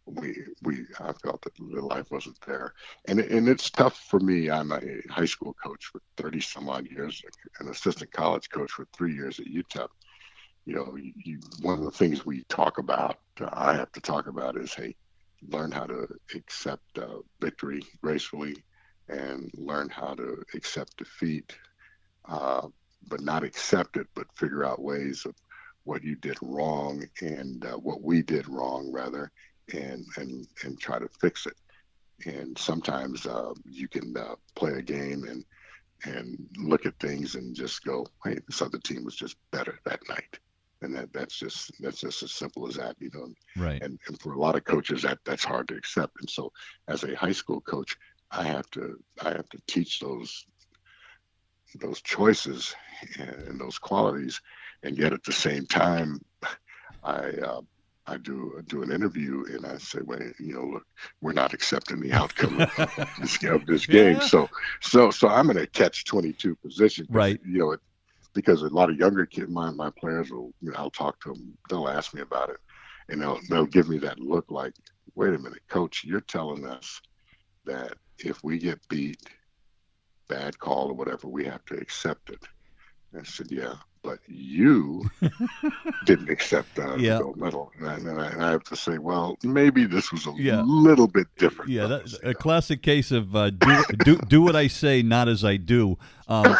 [0.06, 2.74] we we I felt that the life wasn't there,
[3.08, 4.52] and and it's tough for me.
[4.52, 7.22] I'm a high school coach for 30 some odd years,
[7.60, 9.88] an assistant college coach for three years at UTEP
[10.66, 14.28] you know, you, one of the things we talk about, uh, I have to talk
[14.28, 14.96] about is, hey,
[15.50, 18.56] learn how to accept uh, victory gracefully
[19.10, 21.58] and learn how to accept defeat,
[22.30, 22.68] uh,
[23.10, 25.36] but not accept it, but figure out ways of
[25.84, 29.32] what you did wrong and uh, what we did wrong, rather,
[29.74, 31.58] and, and, and try to fix it.
[32.26, 35.44] And sometimes uh, you can uh, play a game and
[36.06, 40.02] and look at things and just go, hey, this other team was just better that
[40.10, 40.38] night
[40.84, 44.20] and that that's just that's just as simple as that you know right and, and
[44.20, 46.52] for a lot of coaches that that's hard to accept and so
[46.88, 47.96] as a high school coach
[48.32, 50.46] i have to i have to teach those
[51.80, 52.76] those choices
[53.18, 54.40] and those qualities
[54.84, 56.20] and yet at the same time
[57.04, 57.62] i uh,
[58.06, 60.84] I do do an interview and I say, well, you know, look,
[61.22, 64.28] we're not accepting the outcome of this, of this game." Yeah.
[64.28, 64.50] So,
[64.82, 67.08] so, so I'm in a catch twenty two position.
[67.10, 67.40] Right.
[67.46, 67.78] You know,
[68.34, 71.34] because a lot of younger kids, my my players will, you know, I'll talk to
[71.34, 71.58] them.
[71.70, 72.58] They'll ask me about it,
[73.10, 74.74] and they'll they'll give me that look like,
[75.16, 77.02] wait a minute, coach, you're telling us
[77.66, 79.22] that if we get beat,
[80.28, 82.44] bad call or whatever, we have to accept it.
[83.12, 85.10] And I said, yeah but you
[86.06, 87.20] didn't accept the yeah.
[87.20, 87.72] gold medal.
[87.80, 90.62] And I, and, I, and I, have to say, well, maybe this was a yeah.
[90.66, 91.72] little bit different.
[91.72, 95.44] Yeah, that, a classic case of uh, do, do, do what I say, not as
[95.44, 95.98] I do.
[96.28, 96.56] Um,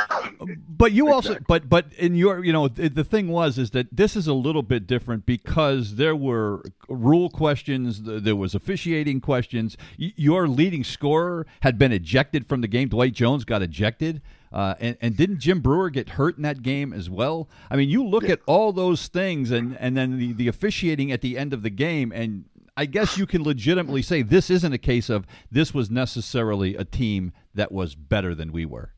[0.68, 3.88] but you also, but but in your, you know, the, the thing was is that
[3.92, 9.78] this is a little bit different because there were rule questions, there was officiating questions.
[9.98, 12.90] Your leading scorer had been ejected from the game.
[12.90, 14.22] Dwight Jones got ejected.
[14.52, 17.50] Uh, and, and didn't Jim Brewer get hurt in that game as well?
[17.72, 18.34] I mean, you look yeah.
[18.34, 21.72] at all those things and, and then the, the officiating at the end of the
[21.72, 22.46] game, and
[22.78, 26.86] I guess you can legitimately say this isn't a case of this was necessarily a
[26.86, 28.94] team that was better than we were.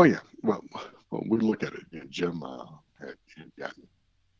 [0.00, 0.20] Oh, yeah.
[0.42, 0.64] Well,
[1.10, 1.84] well we look at it.
[1.90, 2.64] You know, Jim uh,
[2.98, 3.86] had, had gotten,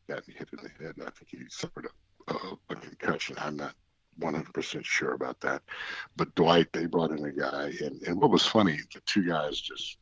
[0.09, 1.87] gotten hit in the head, I think he suffered
[2.27, 3.35] a, a, a concussion.
[3.39, 3.75] I'm not
[4.19, 5.61] 100% sure about that.
[6.17, 9.61] But Dwight, they brought in a guy, and, and what was funny, the two guys
[9.61, 9.97] just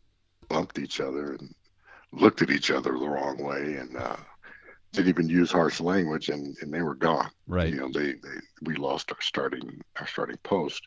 [0.47, 1.53] bumped each other and
[2.13, 4.15] looked at each other the wrong way and uh,
[4.93, 7.31] didn't even use harsh language, and, and they were gone.
[7.47, 7.73] Right.
[7.73, 10.81] You know, they, they we lost our starting our starting post,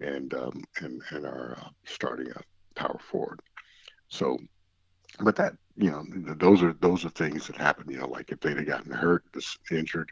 [0.00, 2.40] and um, and and our uh, starting uh,
[2.74, 3.40] power forward.
[4.08, 4.38] So,
[5.20, 7.90] but that you know, those are those are things that happen.
[7.90, 9.24] You know, like if they'd have gotten hurt,
[9.70, 10.10] injured,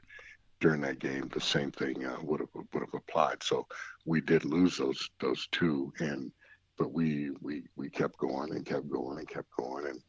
[0.61, 3.43] during that game, the same thing uh, would have would have applied.
[3.43, 3.67] So
[4.05, 6.31] we did lose those those two, and
[6.79, 10.01] but we we we kept going and kept going and kept going, and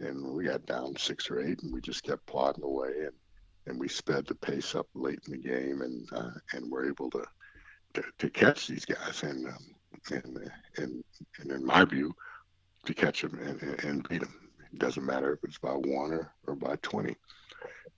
[0.00, 3.14] and we got down six or eight, and we just kept plodding away, and
[3.66, 7.10] and we sped the pace up late in the game, and uh, and we're able
[7.10, 7.24] to,
[7.94, 9.74] to, to catch these guys, and um,
[10.10, 11.04] and and,
[11.40, 12.14] and in my view,
[12.86, 14.34] to catch them and, and beat them.
[14.72, 17.16] It doesn't matter if it's by one or, or by 20.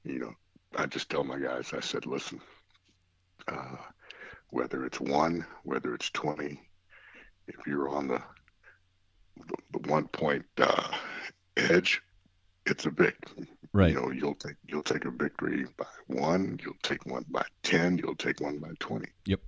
[0.04, 0.32] You know,
[0.76, 2.40] I just tell my guys, I said, listen,
[3.48, 3.76] uh,
[4.50, 6.60] whether it's one, whether it's 20,
[7.48, 8.22] if you're on the,
[9.36, 10.96] the, the one point uh,
[11.56, 12.02] edge,
[12.66, 13.14] it's a big.
[13.72, 13.92] Right.
[13.92, 17.98] You know, you'll take you'll take a victory by one, you'll take one by ten,
[17.98, 19.08] you'll take one by twenty.
[19.26, 19.40] Yep.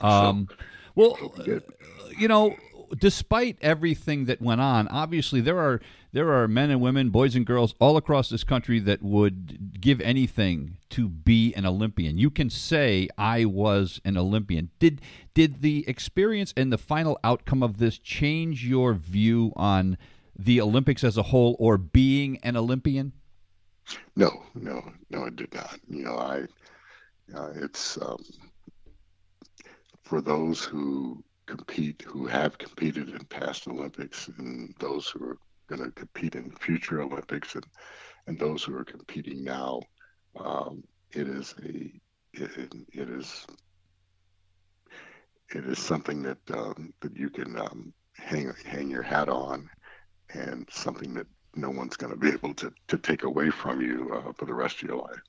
[0.00, 0.56] Um, so,
[0.94, 1.58] well, uh,
[2.16, 2.56] you know,
[2.96, 5.80] despite everything that went on, obviously there are
[6.12, 10.00] there are men and women, boys and girls all across this country that would give
[10.00, 12.16] anything to be an Olympian.
[12.16, 14.70] You can say I was an Olympian.
[14.78, 15.00] Did
[15.34, 19.98] did the experience and the final outcome of this change your view on
[20.36, 23.12] the Olympics as a whole or being an Olympian?
[24.16, 25.78] No, no, no, it did not.
[25.88, 26.44] You know, I
[27.34, 28.24] uh, it's um,
[30.02, 35.82] for those who compete, who have competed in past Olympics, and those who are going
[35.82, 37.66] to compete in future Olympics, and
[38.26, 39.80] and those who are competing now.
[40.38, 41.92] Um, it is a
[42.34, 43.46] it, it is
[45.54, 49.68] it is something that um, that you can um, hang hang your hat on,
[50.34, 54.12] and something that no one's going to be able to to take away from you
[54.14, 55.20] uh, for the rest of your life.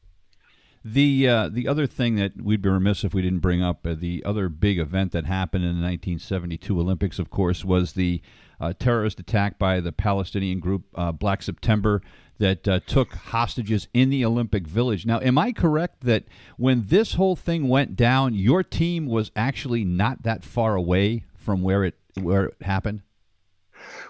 [0.83, 3.95] The uh, the other thing that we'd be remiss if we didn't bring up, uh,
[3.97, 8.21] the other big event that happened in the 1972 Olympics, of course, was the
[8.61, 12.01] uh, terrorist attack by the Palestinian group uh, Black September
[12.37, 15.05] that uh, took hostages in the Olympic Village.
[15.05, 16.23] Now, am I correct that
[16.57, 21.61] when this whole thing went down, your team was actually not that far away from
[21.61, 23.01] where it where it happened?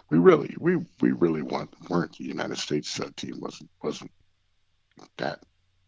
[0.10, 4.12] We really we we really weren't the United States uh, team wasn't wasn't
[5.18, 5.40] that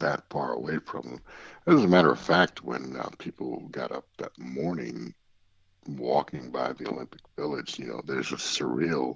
[0.01, 1.21] that far away from them.
[1.67, 5.13] As a matter of fact, when uh, people got up that morning
[5.87, 9.15] walking by the Olympic Village, you know, there's a surreal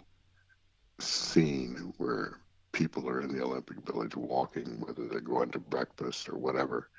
[1.00, 2.40] scene where
[2.72, 6.90] people are in the Olympic Village walking, whether they're going to breakfast or whatever,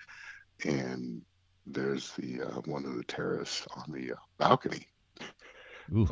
[0.64, 1.22] and
[1.66, 4.87] there's the uh, one of the terrorists on the uh, balcony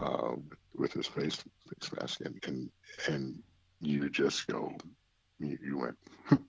[0.03, 0.33] uh,
[0.75, 2.71] with his face face mask, and and,
[3.09, 3.43] and
[3.81, 4.73] you just go,
[5.39, 5.97] you, you went,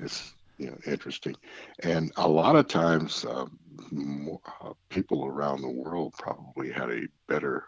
[0.00, 1.36] it's you know, interesting.
[1.82, 3.46] And a lot of times, uh,
[3.90, 7.64] more, uh, people around the world probably had a better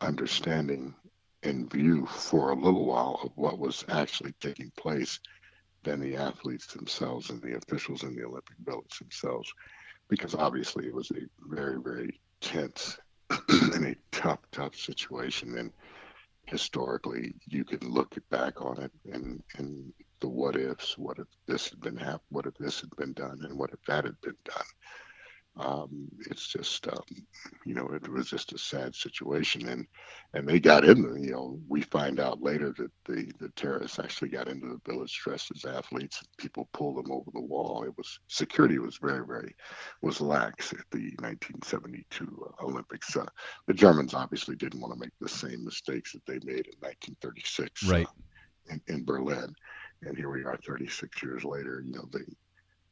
[0.00, 0.94] understanding
[1.42, 5.20] and view for a little while of what was actually taking place
[5.84, 9.52] than the athletes themselves and the officials in the Olympic Village themselves,
[10.08, 12.98] because obviously it was a very, very tense
[13.48, 15.58] and a tough, tough situation.
[15.58, 15.72] And
[16.46, 20.96] historically, you can look back on it and, and the what ifs.
[20.98, 23.40] What if this had been hap- What if this had been done?
[23.42, 24.66] And what if that had been done?
[25.58, 27.02] Um, it's just, um,
[27.66, 29.86] you know, it was just a sad situation, and
[30.32, 31.02] and they got in.
[31.02, 34.80] The, you know, we find out later that the the terrorists actually got into the
[34.90, 36.22] village dressed as athletes.
[36.36, 37.82] People pulled them over the wall.
[37.82, 39.56] It was security was very very
[40.00, 43.16] was lax at the 1972 Olympics.
[43.16, 43.26] Uh,
[43.66, 47.84] the Germans obviously didn't want to make the same mistakes that they made in 1936
[47.88, 48.06] right.
[48.06, 48.10] Uh,
[48.70, 49.52] in, in Berlin
[50.02, 52.24] and here we are 36 years later you know they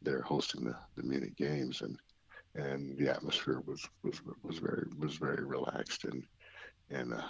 [0.03, 1.99] they're hosting the, the Munich games and
[2.55, 6.25] and the atmosphere was was was very was very relaxed and
[6.91, 7.23] and uh,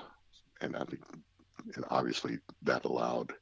[0.60, 1.02] and I think
[1.74, 3.32] and obviously that allowed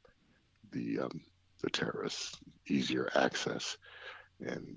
[0.72, 1.20] the um,
[1.62, 3.76] the terrorists easier access
[4.40, 4.76] and,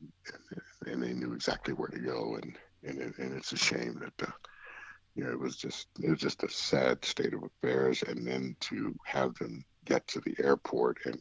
[0.85, 4.31] and, they knew exactly where to go and and, and it's a shame that uh,
[5.15, 8.55] you know it was just it was just a sad state of affairs and then
[8.59, 11.19] to have them get to the airport and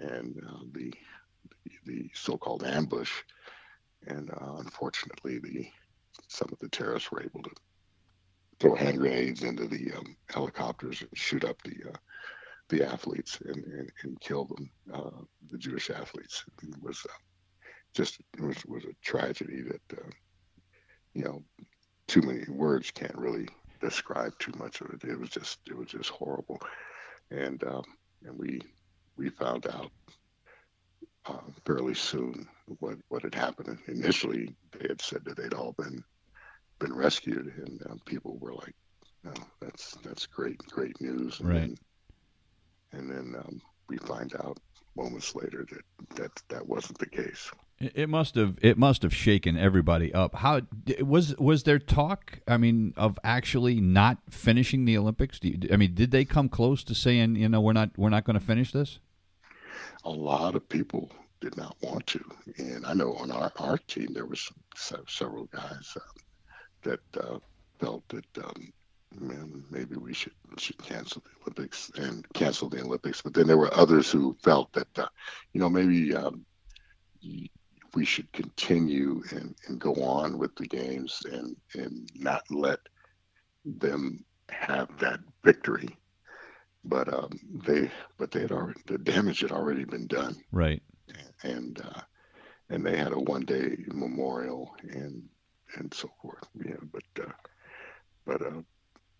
[0.00, 0.92] and uh, the,
[1.86, 3.12] the, so-called ambush.
[4.06, 5.68] And uh, unfortunately, the
[6.28, 7.50] some of the terrorists were able to
[8.58, 11.96] throw hand grenades into the um, helicopters and shoot up the uh,
[12.68, 15.10] the athletes and, and, and kill them, uh,
[15.50, 16.44] the Jewish athletes.
[16.62, 17.12] It was uh,
[17.94, 20.10] just it was, was a tragedy that uh,
[21.14, 21.42] you know
[22.06, 23.48] too many words can't really
[23.80, 25.04] describe too much of it.
[25.04, 26.60] It was just it was just horrible,
[27.30, 27.84] and um,
[28.24, 28.60] and we
[29.20, 29.90] we found out
[31.26, 32.48] uh, fairly soon
[32.78, 33.78] what what had happened.
[33.86, 36.02] Initially, they had said that they'd all been
[36.78, 38.74] been rescued, and uh, people were like,
[39.22, 41.60] "No, that's that's great, great news." And right.
[41.60, 41.76] Then,
[42.92, 44.58] and then um, we find out
[44.96, 47.50] moments later that that that wasn't the case.
[47.78, 50.34] It must have it must have shaken everybody up.
[50.34, 50.60] How
[51.00, 52.40] was was there talk?
[52.46, 55.40] I mean, of actually not finishing the Olympics?
[55.42, 58.24] You, I mean, did they come close to saying, you know, we're not we're not
[58.24, 58.98] going to finish this?
[60.04, 61.10] A lot of people
[61.40, 62.20] did not want to.
[62.58, 64.50] And I know on our, our team, there was
[65.06, 66.00] several guys uh,
[66.82, 67.38] that uh,
[67.78, 68.72] felt that um,
[69.18, 73.22] man, maybe we should should cancel the Olympics and cancel the Olympics.
[73.22, 75.08] But then there were others who felt that, uh,
[75.52, 76.44] you know, maybe um,
[77.94, 82.80] we should continue and, and go on with the games and and not let
[83.64, 85.88] them have that victory.
[86.84, 90.36] But um, they but they had already the damage had already been done.
[90.50, 90.82] Right.
[91.42, 92.00] And uh,
[92.70, 95.28] and they had a one day memorial and
[95.76, 96.48] and so forth.
[96.64, 97.32] Yeah, but uh,
[98.24, 98.62] but uh,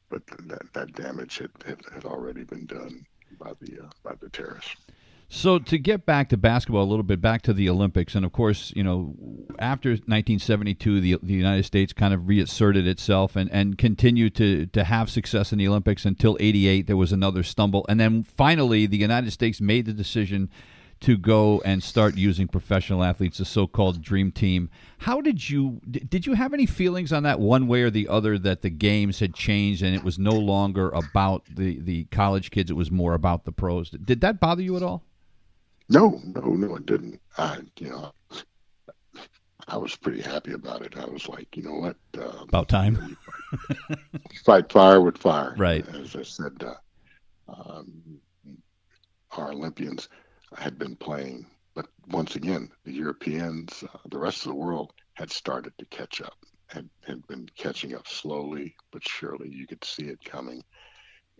[0.08, 3.04] but that that damage had, had, had already been done
[3.38, 4.76] by the uh, by the terrorists.
[5.32, 8.32] So to get back to basketball a little bit, back to the Olympics, and of
[8.32, 9.14] course, you know,
[9.60, 14.82] after 1972, the the United States kind of reasserted itself and, and continued to to
[14.82, 16.88] have success in the Olympics until '88.
[16.88, 20.50] There was another stumble, and then finally, the United States made the decision
[20.98, 24.68] to go and start using professional athletes, the so-called dream team.
[24.98, 28.36] How did you did you have any feelings on that one way or the other
[28.40, 32.68] that the games had changed and it was no longer about the the college kids,
[32.68, 33.90] it was more about the pros?
[33.90, 35.04] Did that bother you at all?
[35.90, 37.20] No, no, no, it didn't.
[37.36, 38.12] I, you know,
[39.66, 40.96] I was pretty happy about it.
[40.96, 41.96] I was like, you know what?
[42.16, 43.16] Um, about time.
[43.68, 43.98] fight,
[44.44, 45.54] fight, fire with fire.
[45.58, 45.86] Right.
[45.88, 46.74] As I said, uh,
[47.48, 48.20] um,
[49.32, 50.08] our Olympians
[50.56, 55.32] had been playing, but once again, the Europeans, uh, the rest of the world had
[55.32, 56.38] started to catch up,
[56.68, 59.48] had, had been catching up slowly but surely.
[59.48, 60.62] You could see it coming.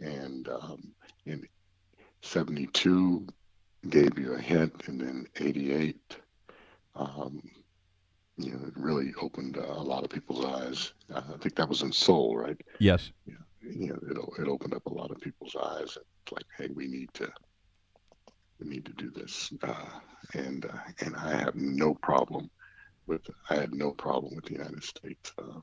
[0.00, 0.92] And um,
[1.24, 1.46] in
[2.22, 3.26] 72
[3.88, 6.16] gave you a hint, and then 88,
[6.94, 7.42] um,
[8.36, 10.92] you know, it really opened uh, a lot of people's eyes.
[11.12, 12.60] Uh, I think that was in Seoul, right?
[12.78, 13.10] Yes.
[13.26, 13.34] Yeah.
[13.62, 15.96] You know, it, it opened up a lot of people's eyes.
[16.22, 17.30] It's like, hey, we need to
[18.60, 19.52] we need to do this.
[19.62, 19.74] Uh,
[20.34, 22.50] and uh, and I have no problem
[23.06, 25.60] with I had no problem with the United States uh,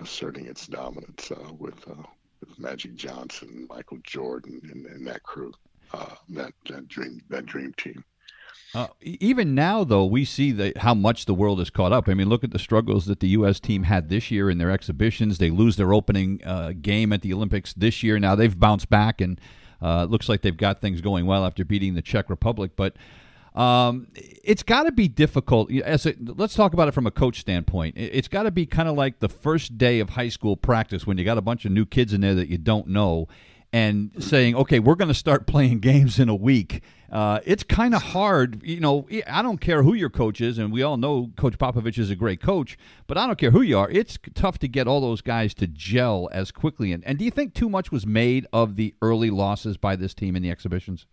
[0.00, 2.02] asserting its dominance uh, with uh,
[2.40, 5.52] with Magic Johnson, Michael Jordan, and, and that crew,
[5.92, 8.04] uh, that that dream that dream team.
[8.72, 12.08] Uh, even now, though, we see how much the world is caught up.
[12.08, 13.58] I mean, look at the struggles that the U.S.
[13.58, 15.38] team had this year in their exhibitions.
[15.38, 18.18] They lose their opening uh, game at the Olympics this year.
[18.20, 19.40] Now they've bounced back and
[19.82, 22.96] uh, looks like they've got things going well after beating the Czech Republic, but.
[23.52, 25.72] Um, it's got to be difficult.
[25.72, 27.96] As a, let's talk about it from a coach standpoint.
[27.98, 31.18] It's got to be kind of like the first day of high school practice when
[31.18, 33.26] you got a bunch of new kids in there that you don't know,
[33.72, 37.94] and saying, "Okay, we're going to start playing games in a week." Uh, it's kind
[37.94, 38.62] of hard.
[38.62, 41.98] You know, I don't care who your coach is, and we all know Coach Popovich
[41.98, 43.90] is a great coach, but I don't care who you are.
[43.90, 46.92] It's tough to get all those guys to gel as quickly.
[46.92, 50.14] And, and do you think too much was made of the early losses by this
[50.14, 51.06] team in the exhibitions?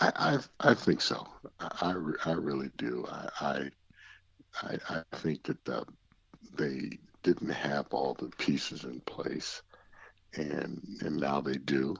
[0.00, 1.26] I I, I think so.
[1.60, 1.94] I,
[2.24, 3.06] I really do.
[3.10, 3.70] I
[4.62, 5.84] I, I think that the,
[6.56, 9.62] they didn't have all the pieces in place,
[10.34, 11.96] and and now they do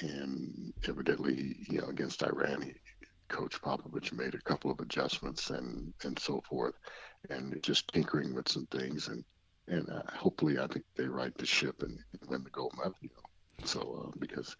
[0.00, 2.74] and evidently, you know, against Iran, he,
[3.28, 6.74] Coach Popovich made a couple of adjustments and and so forth,
[7.30, 9.24] and just tinkering with some things, and
[9.66, 12.94] and uh, hopefully, I think they right the ship and, win the gold medal.
[13.02, 14.56] You know, so uh, because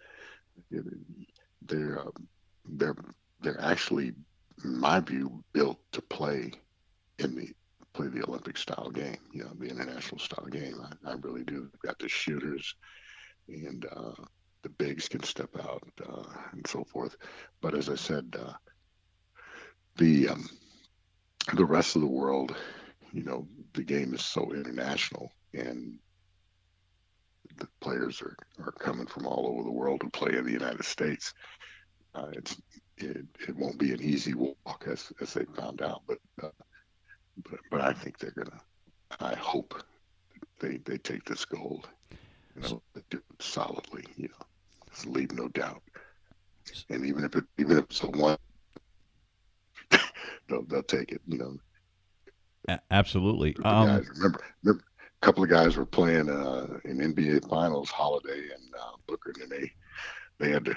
[1.63, 2.11] they're uh,
[2.69, 2.97] they're
[3.41, 4.13] they're actually,
[4.65, 6.53] in my view, built to play
[7.19, 7.49] in the
[7.99, 9.19] play the Olympic style game.
[9.33, 10.81] You know, the international style game.
[10.81, 11.69] I, I really do.
[11.73, 12.77] They've got the shooters,
[13.49, 14.13] and uh,
[14.63, 16.23] the bigs can step out uh,
[16.53, 17.17] and so forth.
[17.61, 18.53] But as I said, uh,
[19.97, 20.49] the um,
[21.55, 22.55] the rest of the world,
[23.13, 25.99] you know, the game is so international, and
[27.57, 30.85] the players are, are coming from all over the world to play in the United
[30.85, 31.35] States.
[32.15, 32.57] Uh, it's
[32.99, 36.51] it, it won't be an easy walk as as they found out, but uh,
[37.49, 38.61] but but I think they're gonna.
[39.21, 39.83] I hope
[40.61, 41.89] they they take this gold,
[42.55, 44.47] you know, do it solidly, you know
[45.07, 45.83] leave no doubt.
[46.91, 48.37] And even if it, even if it's a one,
[50.49, 51.23] they'll, they'll take it.
[51.27, 51.57] You know.
[52.69, 53.57] A- absolutely.
[53.65, 54.85] Um, guys, remember, remember,
[55.23, 59.51] a couple of guys were playing uh, in NBA Finals, Holiday and uh, Booker, and
[59.51, 59.73] they
[60.39, 60.75] they had to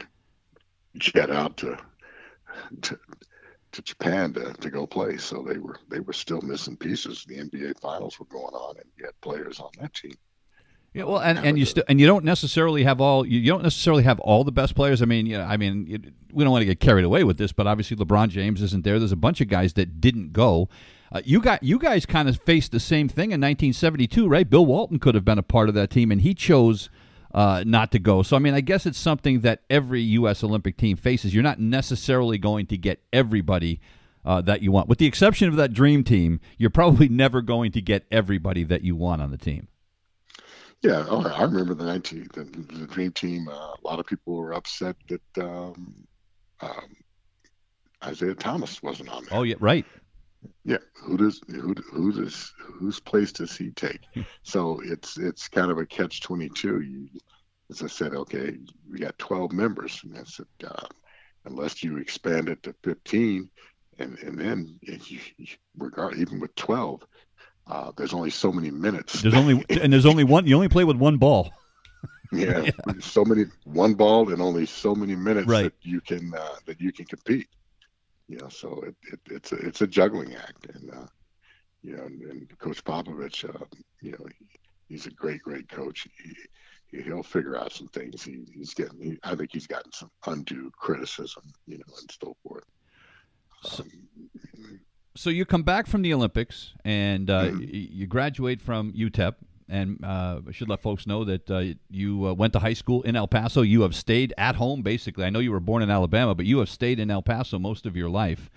[0.97, 1.77] jet out to
[2.81, 2.99] to
[3.71, 5.17] to Japan to, to go play.
[5.17, 7.25] So they were they were still missing pieces.
[7.27, 10.15] The NBA Finals were going on, and you had players on that team.
[10.93, 14.03] Yeah, well, and, and you still and you don't necessarily have all you, don't necessarily
[14.03, 15.01] have all the best players.
[15.01, 17.37] I mean, you know, I mean, it, we don't want to get carried away with
[17.37, 18.99] this, but obviously LeBron James isn't there.
[18.99, 20.67] There's a bunch of guys that didn't go.
[21.09, 24.49] Uh, you got you guys kind of faced the same thing in 1972, right?
[24.49, 26.89] Bill Walton could have been a part of that team, and he chose
[27.33, 28.23] uh, not to go.
[28.23, 30.43] So I mean, I guess it's something that every U.S.
[30.43, 31.33] Olympic team faces.
[31.33, 33.79] You're not necessarily going to get everybody.
[34.23, 37.71] Uh, that you want, with the exception of that dream team, you're probably never going
[37.71, 39.67] to get everybody that you want on the team.
[40.81, 43.47] Yeah, oh, I remember the 19 the, the Dream Team.
[43.47, 46.07] Uh, a lot of people were upset that um,
[46.59, 46.95] um,
[48.07, 49.37] Isiah Thomas wasn't on there.
[49.37, 49.85] Oh yeah, right.
[50.63, 54.01] Yeah, who does who who does whose place does he take?
[54.43, 56.81] so it's it's kind of a catch twenty two.
[56.81, 57.07] You,
[57.69, 58.57] as I said, okay,
[58.89, 60.87] we got twelve members, and I said, uh,
[61.45, 63.49] unless you expand it to fifteen,
[63.99, 67.03] and and then you, you, regard even with twelve,
[67.67, 69.21] uh, there's only so many minutes.
[69.21, 70.47] There's only and there's only one.
[70.47, 71.51] You only play with one ball.
[72.31, 75.63] yeah, yeah, so many one ball and only so many minutes right.
[75.63, 77.47] that you can uh, that you can compete.
[78.31, 81.05] You know, so it, it, it's a it's a juggling act, and uh,
[81.83, 83.65] you know, and, and Coach Popovich, uh,
[84.01, 84.45] you know, he,
[84.87, 86.07] he's a great great coach.
[86.23, 88.23] He, he'll figure out some things.
[88.23, 89.01] He, he's getting.
[89.01, 92.63] He, I think he's gotten some undue criticism, you know, and so forth.
[93.77, 94.79] Um,
[95.13, 97.65] so you come back from the Olympics and uh, mm-hmm.
[97.69, 99.35] you graduate from UTEP.
[99.71, 103.01] And uh, I should let folks know that uh, you uh, went to high school
[103.03, 103.61] in El Paso.
[103.61, 105.25] You have stayed at home, basically.
[105.25, 107.85] I know you were born in Alabama, but you have stayed in El Paso most
[107.85, 108.49] of your life.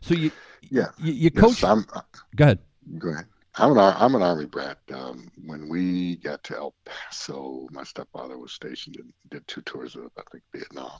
[0.00, 0.32] So you,
[0.70, 1.62] yeah, you, you coach.
[1.62, 1.86] Yes, I'm,
[2.34, 2.58] go ahead.
[2.98, 3.26] Go ahead.
[3.56, 4.78] I'm an I'm an Army brat.
[4.92, 9.94] Um, when we got to El Paso, my stepfather was stationed and did two tours
[9.94, 10.98] of I think Vietnam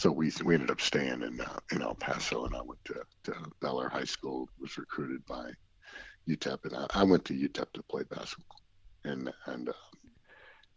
[0.00, 3.02] so we we ended up staying in uh, in El Paso, and I went to,
[3.24, 4.48] to Bel Air High School.
[4.58, 5.50] Was recruited by
[6.26, 8.60] UTEP, and I, I went to UTEP to play basketball,
[9.04, 9.72] and and uh,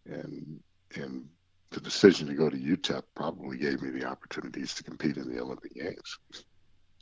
[0.06, 0.60] and
[0.96, 1.28] and
[1.72, 5.42] the decision to go to UTEP probably gave me the opportunities to compete in the
[5.42, 6.20] Olympic Games.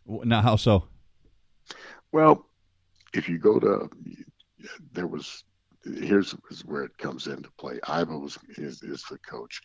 [0.05, 0.86] Now, how so?
[2.11, 2.45] Well,
[3.13, 3.89] if you go to,
[4.93, 5.43] there was
[5.84, 6.32] here's
[6.65, 7.80] where it comes into play.
[7.84, 9.61] Iba was is, is the coach,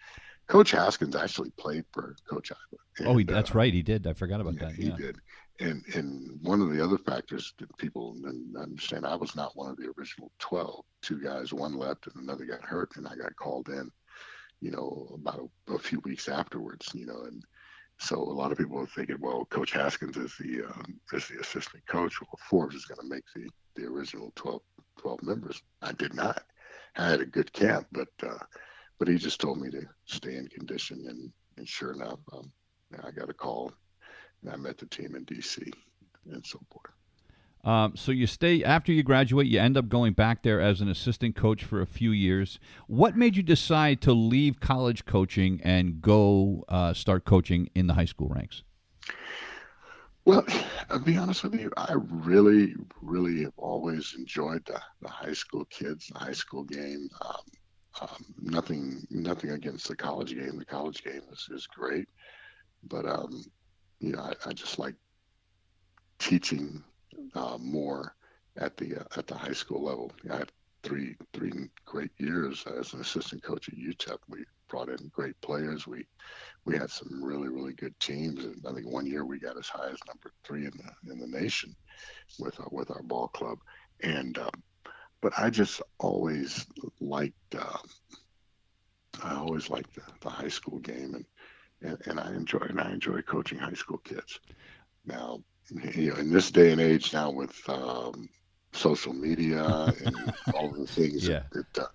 [0.48, 3.06] Coach Haskins actually played for Coach Iba.
[3.06, 3.72] oh, he, that's uh, right.
[3.72, 4.06] He did.
[4.06, 4.74] I forgot about yeah, that.
[4.74, 5.18] He did.
[5.58, 8.16] And and one of the other factors that people
[8.58, 10.84] understand, I was not one of the original 12.
[11.02, 13.90] Two guys, one left and another got hurt, and I got called in,
[14.60, 17.42] you know, about a, a few weeks afterwards, you know, and
[17.98, 21.40] so a lot of people are thinking, well, Coach Haskins is the um, is the
[21.40, 22.20] assistant coach.
[22.20, 24.60] Well, Forbes is going to make the the original 12,
[24.98, 25.62] 12 members.
[25.82, 26.42] I did not.
[26.96, 28.38] I had a good camp, but uh,
[28.98, 32.50] but he just told me to stay in condition, and, and sure enough, um,
[33.04, 33.72] I got a call,
[34.42, 35.72] and I met the team in D.C.
[36.30, 36.92] and so forth.
[37.64, 39.48] Um, so you stay after you graduate.
[39.48, 42.60] You end up going back there as an assistant coach for a few years.
[42.86, 47.94] What made you decide to leave college coaching and go uh, start coaching in the
[47.94, 48.62] high school ranks?
[50.24, 50.44] Well,
[50.90, 51.72] I'll be honest with you.
[51.76, 57.08] I really, really have always enjoyed the, the high school kids, the high school game.
[57.20, 57.42] Um,
[58.00, 60.58] um, nothing, nothing against the college game.
[60.58, 62.08] The college game is, is great,
[62.84, 63.42] but um,
[64.00, 64.94] you know, I, I, just like
[66.18, 66.82] teaching
[67.34, 68.14] uh, more
[68.58, 70.12] at the uh, at the high school level.
[70.30, 71.52] I had three three
[71.84, 74.18] great years as an assistant coach at UTEP.
[74.28, 75.86] We brought in great players.
[75.86, 76.06] We
[76.64, 79.68] we had some really really good teams, and I think one year we got as
[79.68, 81.74] high as number three in the in the nation
[82.38, 83.58] with our, with our ball club.
[84.02, 84.50] And um,
[85.26, 86.66] but I just always
[87.00, 87.78] liked uh,
[89.24, 91.26] I always liked the, the, high school game and,
[91.82, 94.38] and and I enjoy and I enjoy coaching high school kids.
[95.04, 95.42] Now,
[95.96, 98.28] you know, in this day and age now with um,
[98.70, 99.64] social media
[100.04, 101.42] and all the things, yeah.
[101.56, 101.86] it, uh,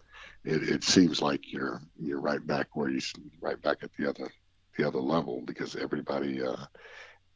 [0.44, 3.00] it, it seems like you're you're right back where you
[3.40, 4.30] right back at the other
[4.78, 6.66] the other level because everybody uh,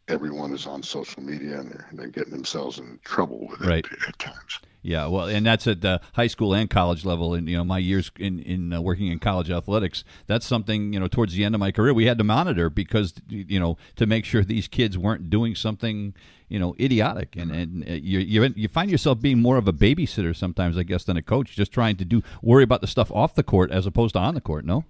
[0.07, 3.85] everyone is on social media and they're, they're getting themselves in trouble with right.
[3.85, 4.59] it at times.
[4.81, 7.33] Yeah, well, and that's at the high school and college level.
[7.33, 10.99] And you know, my years in in uh, working in college athletics, that's something you
[10.99, 14.05] know towards the end of my career we had to monitor because you know to
[14.05, 16.13] make sure these kids weren't doing something
[16.49, 17.35] you know idiotic.
[17.35, 20.83] And and uh, you you you find yourself being more of a babysitter sometimes, I
[20.83, 23.71] guess, than a coach, just trying to do worry about the stuff off the court
[23.71, 24.65] as opposed to on the court.
[24.65, 24.85] No.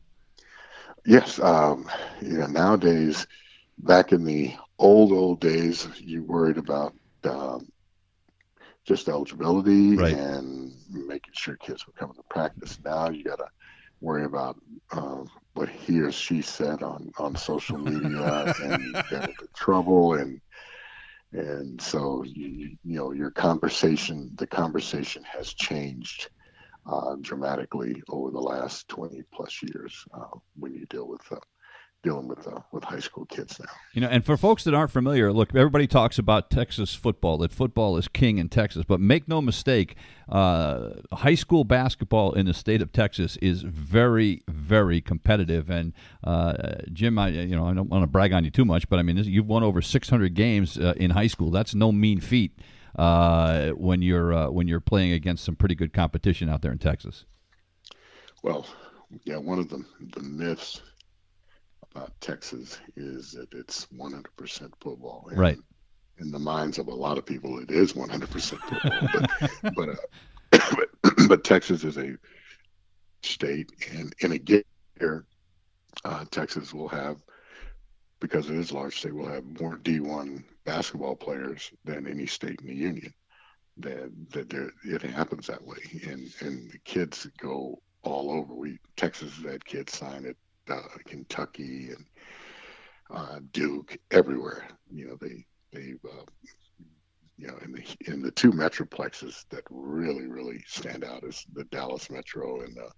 [1.06, 1.90] Yes, um,
[2.22, 3.28] you know nowadays,
[3.78, 6.94] back in the old old days, you worried about.
[7.24, 7.68] Um,
[8.86, 10.14] just eligibility right.
[10.14, 12.78] and making sure kids were coming to practice.
[12.86, 13.48] Now you got to
[14.00, 14.58] worry about
[14.92, 15.24] uh,
[15.54, 20.40] what he or she said on, on social media and get into trouble and
[21.34, 26.30] and so you, you know your conversation the conversation has changed
[26.86, 31.38] uh, dramatically over the last 20 plus years uh, when you deal with uh,
[32.06, 33.72] dealing with uh, with high school kids now.
[33.94, 37.52] You know, and for folks that aren't familiar, look, everybody talks about Texas football, that
[37.52, 39.96] football is king in Texas, but make no mistake,
[40.30, 45.70] uh, high school basketball in the state of Texas is very, very competitive.
[45.70, 45.94] And
[46.24, 49.00] uh, Jim, I you know I don't want to brag on you too much, but
[49.00, 51.50] I mean you've won over 600 games uh, in high school.
[51.50, 52.60] That's no mean feat
[52.96, 56.78] uh, when you're uh, when you're playing against some pretty good competition out there in
[56.78, 57.26] Texas.
[58.44, 58.68] Well,
[59.24, 59.84] yeah, one of the
[60.14, 60.82] the myths
[61.96, 65.28] about Texas is that it's 100% football.
[65.30, 65.58] And right.
[66.20, 69.50] In the minds of a lot of people, it is 100% football.
[69.64, 72.16] but but, uh, but, but Texas is a
[73.22, 74.62] state, and in a
[75.00, 75.26] year,
[76.06, 77.18] uh, Texas will have
[78.22, 82.62] because it is a large state, will have more D1 basketball players than any state
[82.62, 83.14] in the union.
[83.78, 88.54] That that there, it happens that way, and and the kids go all over.
[88.54, 90.38] We Texas has had kids sign at
[90.70, 92.06] uh, Kentucky and
[93.12, 94.68] uh, Duke, everywhere.
[94.92, 96.24] You know, they they uh,
[97.38, 101.66] you know in the in the two metroplexes that really really stand out is the
[101.66, 102.90] Dallas Metro and the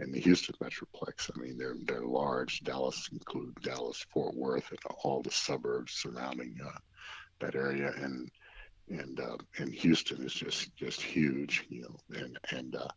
[0.00, 1.30] and the Houston Metroplex.
[1.34, 2.60] I mean, they're they're large.
[2.60, 6.78] Dallas include Dallas, Fort Worth, and all the suburbs surrounding uh,
[7.40, 8.30] that area, and
[8.88, 12.88] and uh, and Houston is just just huge, you know, and and uh,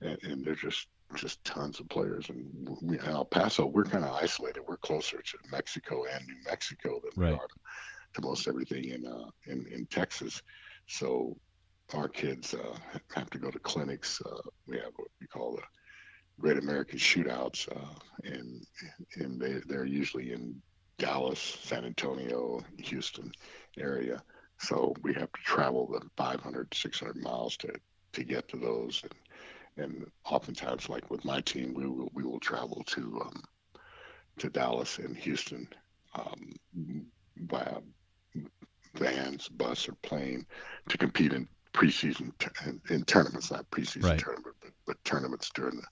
[0.00, 2.28] and, and there's just just tons of players.
[2.28, 4.62] And we, in El Paso, we're kind of isolated.
[4.66, 7.32] We're closer to Mexico and New Mexico than right.
[7.32, 10.42] we are to, most everything in uh, in in Texas.
[10.86, 11.36] So
[11.92, 12.76] our kids uh,
[13.14, 14.22] have to go to clinics.
[14.24, 15.62] Uh, we have what we call the
[16.40, 18.64] Great American Shootouts, uh, and
[19.16, 20.60] and they they're usually in
[20.98, 23.32] Dallas, San Antonio, Houston
[23.78, 24.22] area.
[24.58, 27.72] So we have to travel the 500, 600 miles to
[28.12, 29.12] to get to those, and
[29.76, 33.42] and oftentimes, like with my team, we will we will travel to um,
[34.38, 35.68] to Dallas and Houston
[36.14, 36.54] um,
[37.36, 37.66] by
[38.94, 40.46] vans, bus, or plane
[40.88, 42.32] to compete in preseason
[42.66, 44.18] in, in tournaments, not preseason right.
[44.18, 45.86] tournament, but, but tournaments during the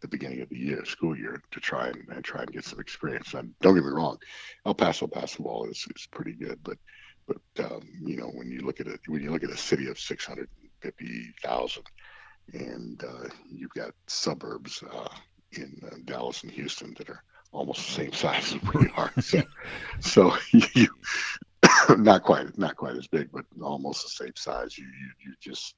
[0.00, 2.80] the beginning of the year, school year, to try and, and try and get some
[2.80, 3.34] experience.
[3.34, 4.18] And don't get me wrong,
[4.64, 6.78] El Paso basketball is, is pretty good, but
[7.26, 9.88] but um, you know when you look at it, when you look at a city
[9.88, 10.48] of six hundred
[10.80, 11.84] fifty thousand,
[12.52, 15.08] and uh, you've got suburbs uh,
[15.52, 17.22] in uh, Dallas and Houston that are
[17.52, 19.12] almost the same size as we are.
[19.22, 19.42] So,
[20.00, 20.36] so
[20.74, 20.88] you
[21.96, 24.76] not quite not quite as big, but almost the same size.
[24.78, 25.74] You you, you just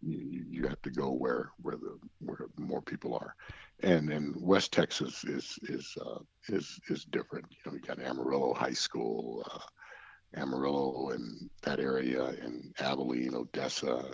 [0.00, 3.34] you, you have to go where where the where more people are,
[3.82, 7.46] and then West Texas is is uh, is is different.
[7.50, 14.12] You know, you got Amarillo High School, uh, Amarillo and that area, and Abilene, Odessa,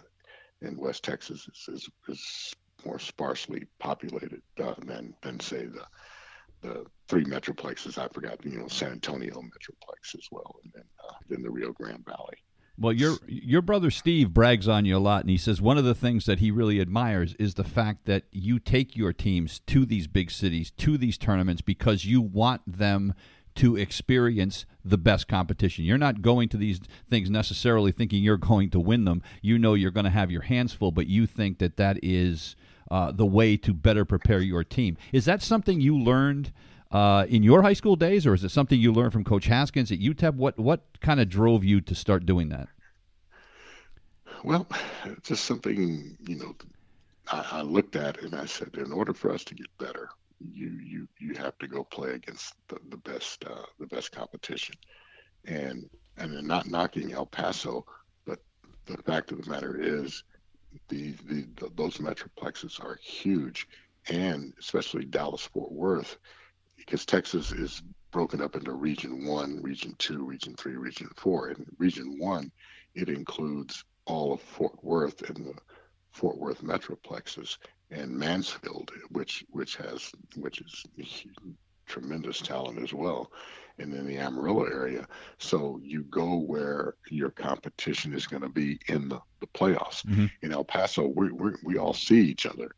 [0.65, 2.55] and West Texas is is, is
[2.85, 5.85] more sparsely populated uh, than than say the
[6.63, 7.99] the three metroplexes.
[7.99, 11.73] I forgot, you know, San Antonio metroplex as well, and then uh, then the Rio
[11.73, 12.37] Grande Valley.
[12.77, 15.85] Well, your your brother Steve brags on you a lot, and he says one of
[15.85, 19.87] the things that he really admires is the fact that you take your teams to
[19.87, 23.15] these big cities, to these tournaments, because you want them
[23.57, 25.85] to experience the best competition.
[25.85, 29.23] You're not going to these things necessarily thinking you're going to win them.
[29.43, 32.57] You know you're going to have your hands full, but you think that that is
[32.91, 34.97] uh, the way to better prepare your team.
[35.13, 36.53] Is that something you learned?
[36.95, 39.91] uh, in your high school days, or is it something you learned from Coach Haskins
[39.91, 40.35] at UTEP?
[40.37, 42.69] What what kind of drove you to start doing that?
[44.45, 44.67] Well,
[45.23, 46.55] just something you know.
[47.33, 50.11] I, I looked at and I said, in order for us to get better,
[50.53, 54.75] you you you have to go play against the, the best uh, the best competition,
[55.45, 57.85] and and then not knocking El Paso,
[58.25, 58.39] but
[58.87, 60.23] the fact of the matter is,
[60.89, 63.69] the, the, the those metroplexes are huge,
[64.09, 66.19] and especially Dallas Fort Worth
[66.77, 71.49] because Texas is broken up into Region 1, Region 2, Region 3, Region 4.
[71.49, 72.53] and Region 1,
[72.95, 75.55] it includes all of Fort Worth and the
[76.13, 77.57] Fort Worth metroplexes
[77.91, 80.85] and Mansfield, which which has which is
[81.87, 83.31] tremendous talent as well,
[83.79, 85.07] and then the Amarillo area.
[85.39, 90.05] So you go where your competition is going to be in the, the playoffs.
[90.07, 90.27] Mm-hmm.
[90.43, 92.71] In El Paso, we, we we all see each other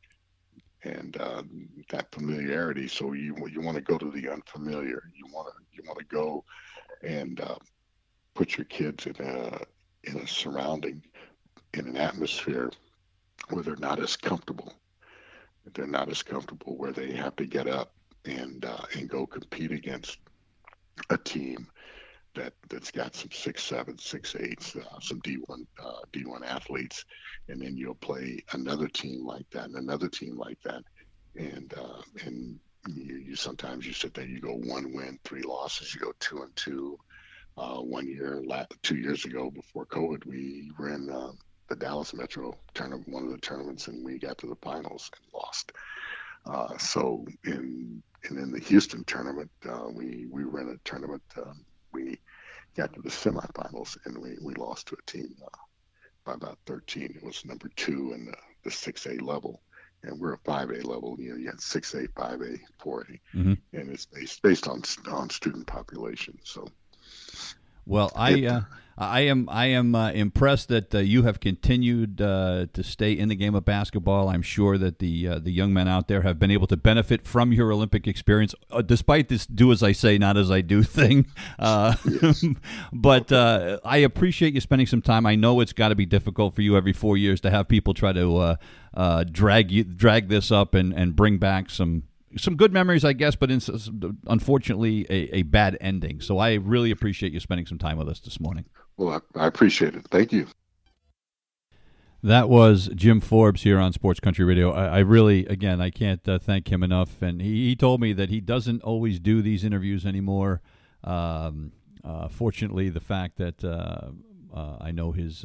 [0.83, 1.43] and uh,
[1.91, 2.89] that familiarity.
[2.89, 5.03] So you you want to go to the unfamiliar.
[5.15, 6.45] You want to you want to go
[7.03, 7.57] and uh,
[8.35, 9.61] put your kids in a
[10.05, 11.03] in a surrounding
[11.75, 12.71] in an atmosphere
[13.51, 14.73] where they're not as comfortable.
[15.75, 17.93] They're not as comfortable where they have to get up
[18.25, 20.19] and uh, and go compete against
[21.11, 21.69] a team
[22.35, 26.45] that that's got some six seven, six eights, uh, some D one uh, D one
[26.45, 27.05] athletes,
[27.49, 30.83] and then you'll play another team like that and another team like that,
[31.37, 32.59] and uh, and
[32.89, 36.43] you, you sometimes you sit there, you go one win, three losses, you go two
[36.43, 36.99] and two.
[37.59, 38.43] Uh, one year,
[38.83, 41.31] two years ago before COVID, we ran uh,
[41.69, 45.33] the Dallas Metro tournament, one of the tournaments, and we got to the finals and
[45.35, 45.73] lost.
[46.45, 51.23] Uh, so in and in the Houston tournament, uh, we we ran a tournament.
[51.37, 52.19] Um, we
[52.77, 55.49] got to the semifinals and we, we lost to a team uh,
[56.25, 57.15] by about 13.
[57.17, 59.63] It was number two in the, the 6A level.
[60.03, 61.17] and we're a 5A level.
[61.19, 63.53] You know, you had 6A, 5A, 4A, mm-hmm.
[63.73, 66.39] and it's based based on on student population.
[66.45, 66.69] So,
[67.87, 68.47] well, I.
[68.47, 68.61] Uh,
[68.99, 73.29] I am I am uh, impressed that uh, you have continued uh, to stay in
[73.29, 74.31] the game of basketball.
[74.31, 77.27] I'm sure that the uh, the young men out there have been able to benefit
[77.27, 80.83] from your Olympic experience, uh, despite this "do as I say, not as I do"
[80.83, 81.27] thing.
[81.59, 82.43] Uh, yes.
[82.93, 85.27] but I appreciate you spending some time.
[85.27, 87.93] I know it's got to be difficult for you every four years to have people
[87.93, 88.57] try to
[89.31, 92.05] drag you drag this up and, and bring back some
[92.37, 93.61] some good memories, I guess, but in,
[94.27, 96.21] unfortunately a, a, bad ending.
[96.21, 98.67] So I really appreciate you spending some time with us this morning.
[98.97, 100.07] Well, I, I appreciate it.
[100.11, 100.47] Thank you.
[102.23, 104.73] That was Jim Forbes here on Sports Country Radio.
[104.73, 107.23] I, I really, again, I can't uh, thank him enough.
[107.23, 110.61] And he, he, told me that he doesn't always do these interviews anymore.
[111.05, 111.73] Um,
[112.03, 114.09] uh, fortunately, the fact that uh,
[114.55, 115.45] uh I know his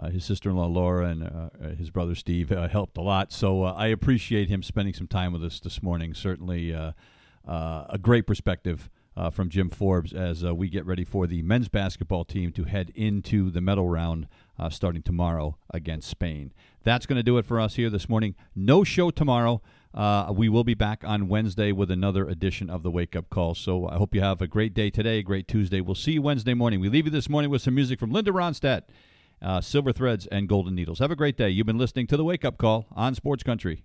[0.00, 3.32] uh, uh, his sister-in-law Laura and uh, uh his brother Steve uh, helped a lot.
[3.32, 6.14] So uh, I appreciate him spending some time with us this morning.
[6.14, 6.94] Certainly a
[8.00, 8.90] great perspective
[9.32, 13.50] from Jim Forbes as we get ready for the men's basketball team to head into
[13.50, 14.28] the medal round
[14.70, 16.52] starting tomorrow against Spain.
[16.84, 18.34] That's going to do it for us here this morning.
[18.54, 19.60] No show tomorrow.
[19.92, 23.54] Uh, we will be back on Wednesday with another edition of the Wake Up Call.
[23.54, 25.80] So I hope you have a great day today, a great Tuesday.
[25.80, 26.78] We'll see you Wednesday morning.
[26.78, 28.82] We leave you this morning with some music from Linda Ronstadt
[29.42, 30.98] uh, Silver Threads, and Golden Needles.
[30.98, 31.50] Have a great day.
[31.50, 33.84] You've been listening to the Wake Up Call on Sports Country.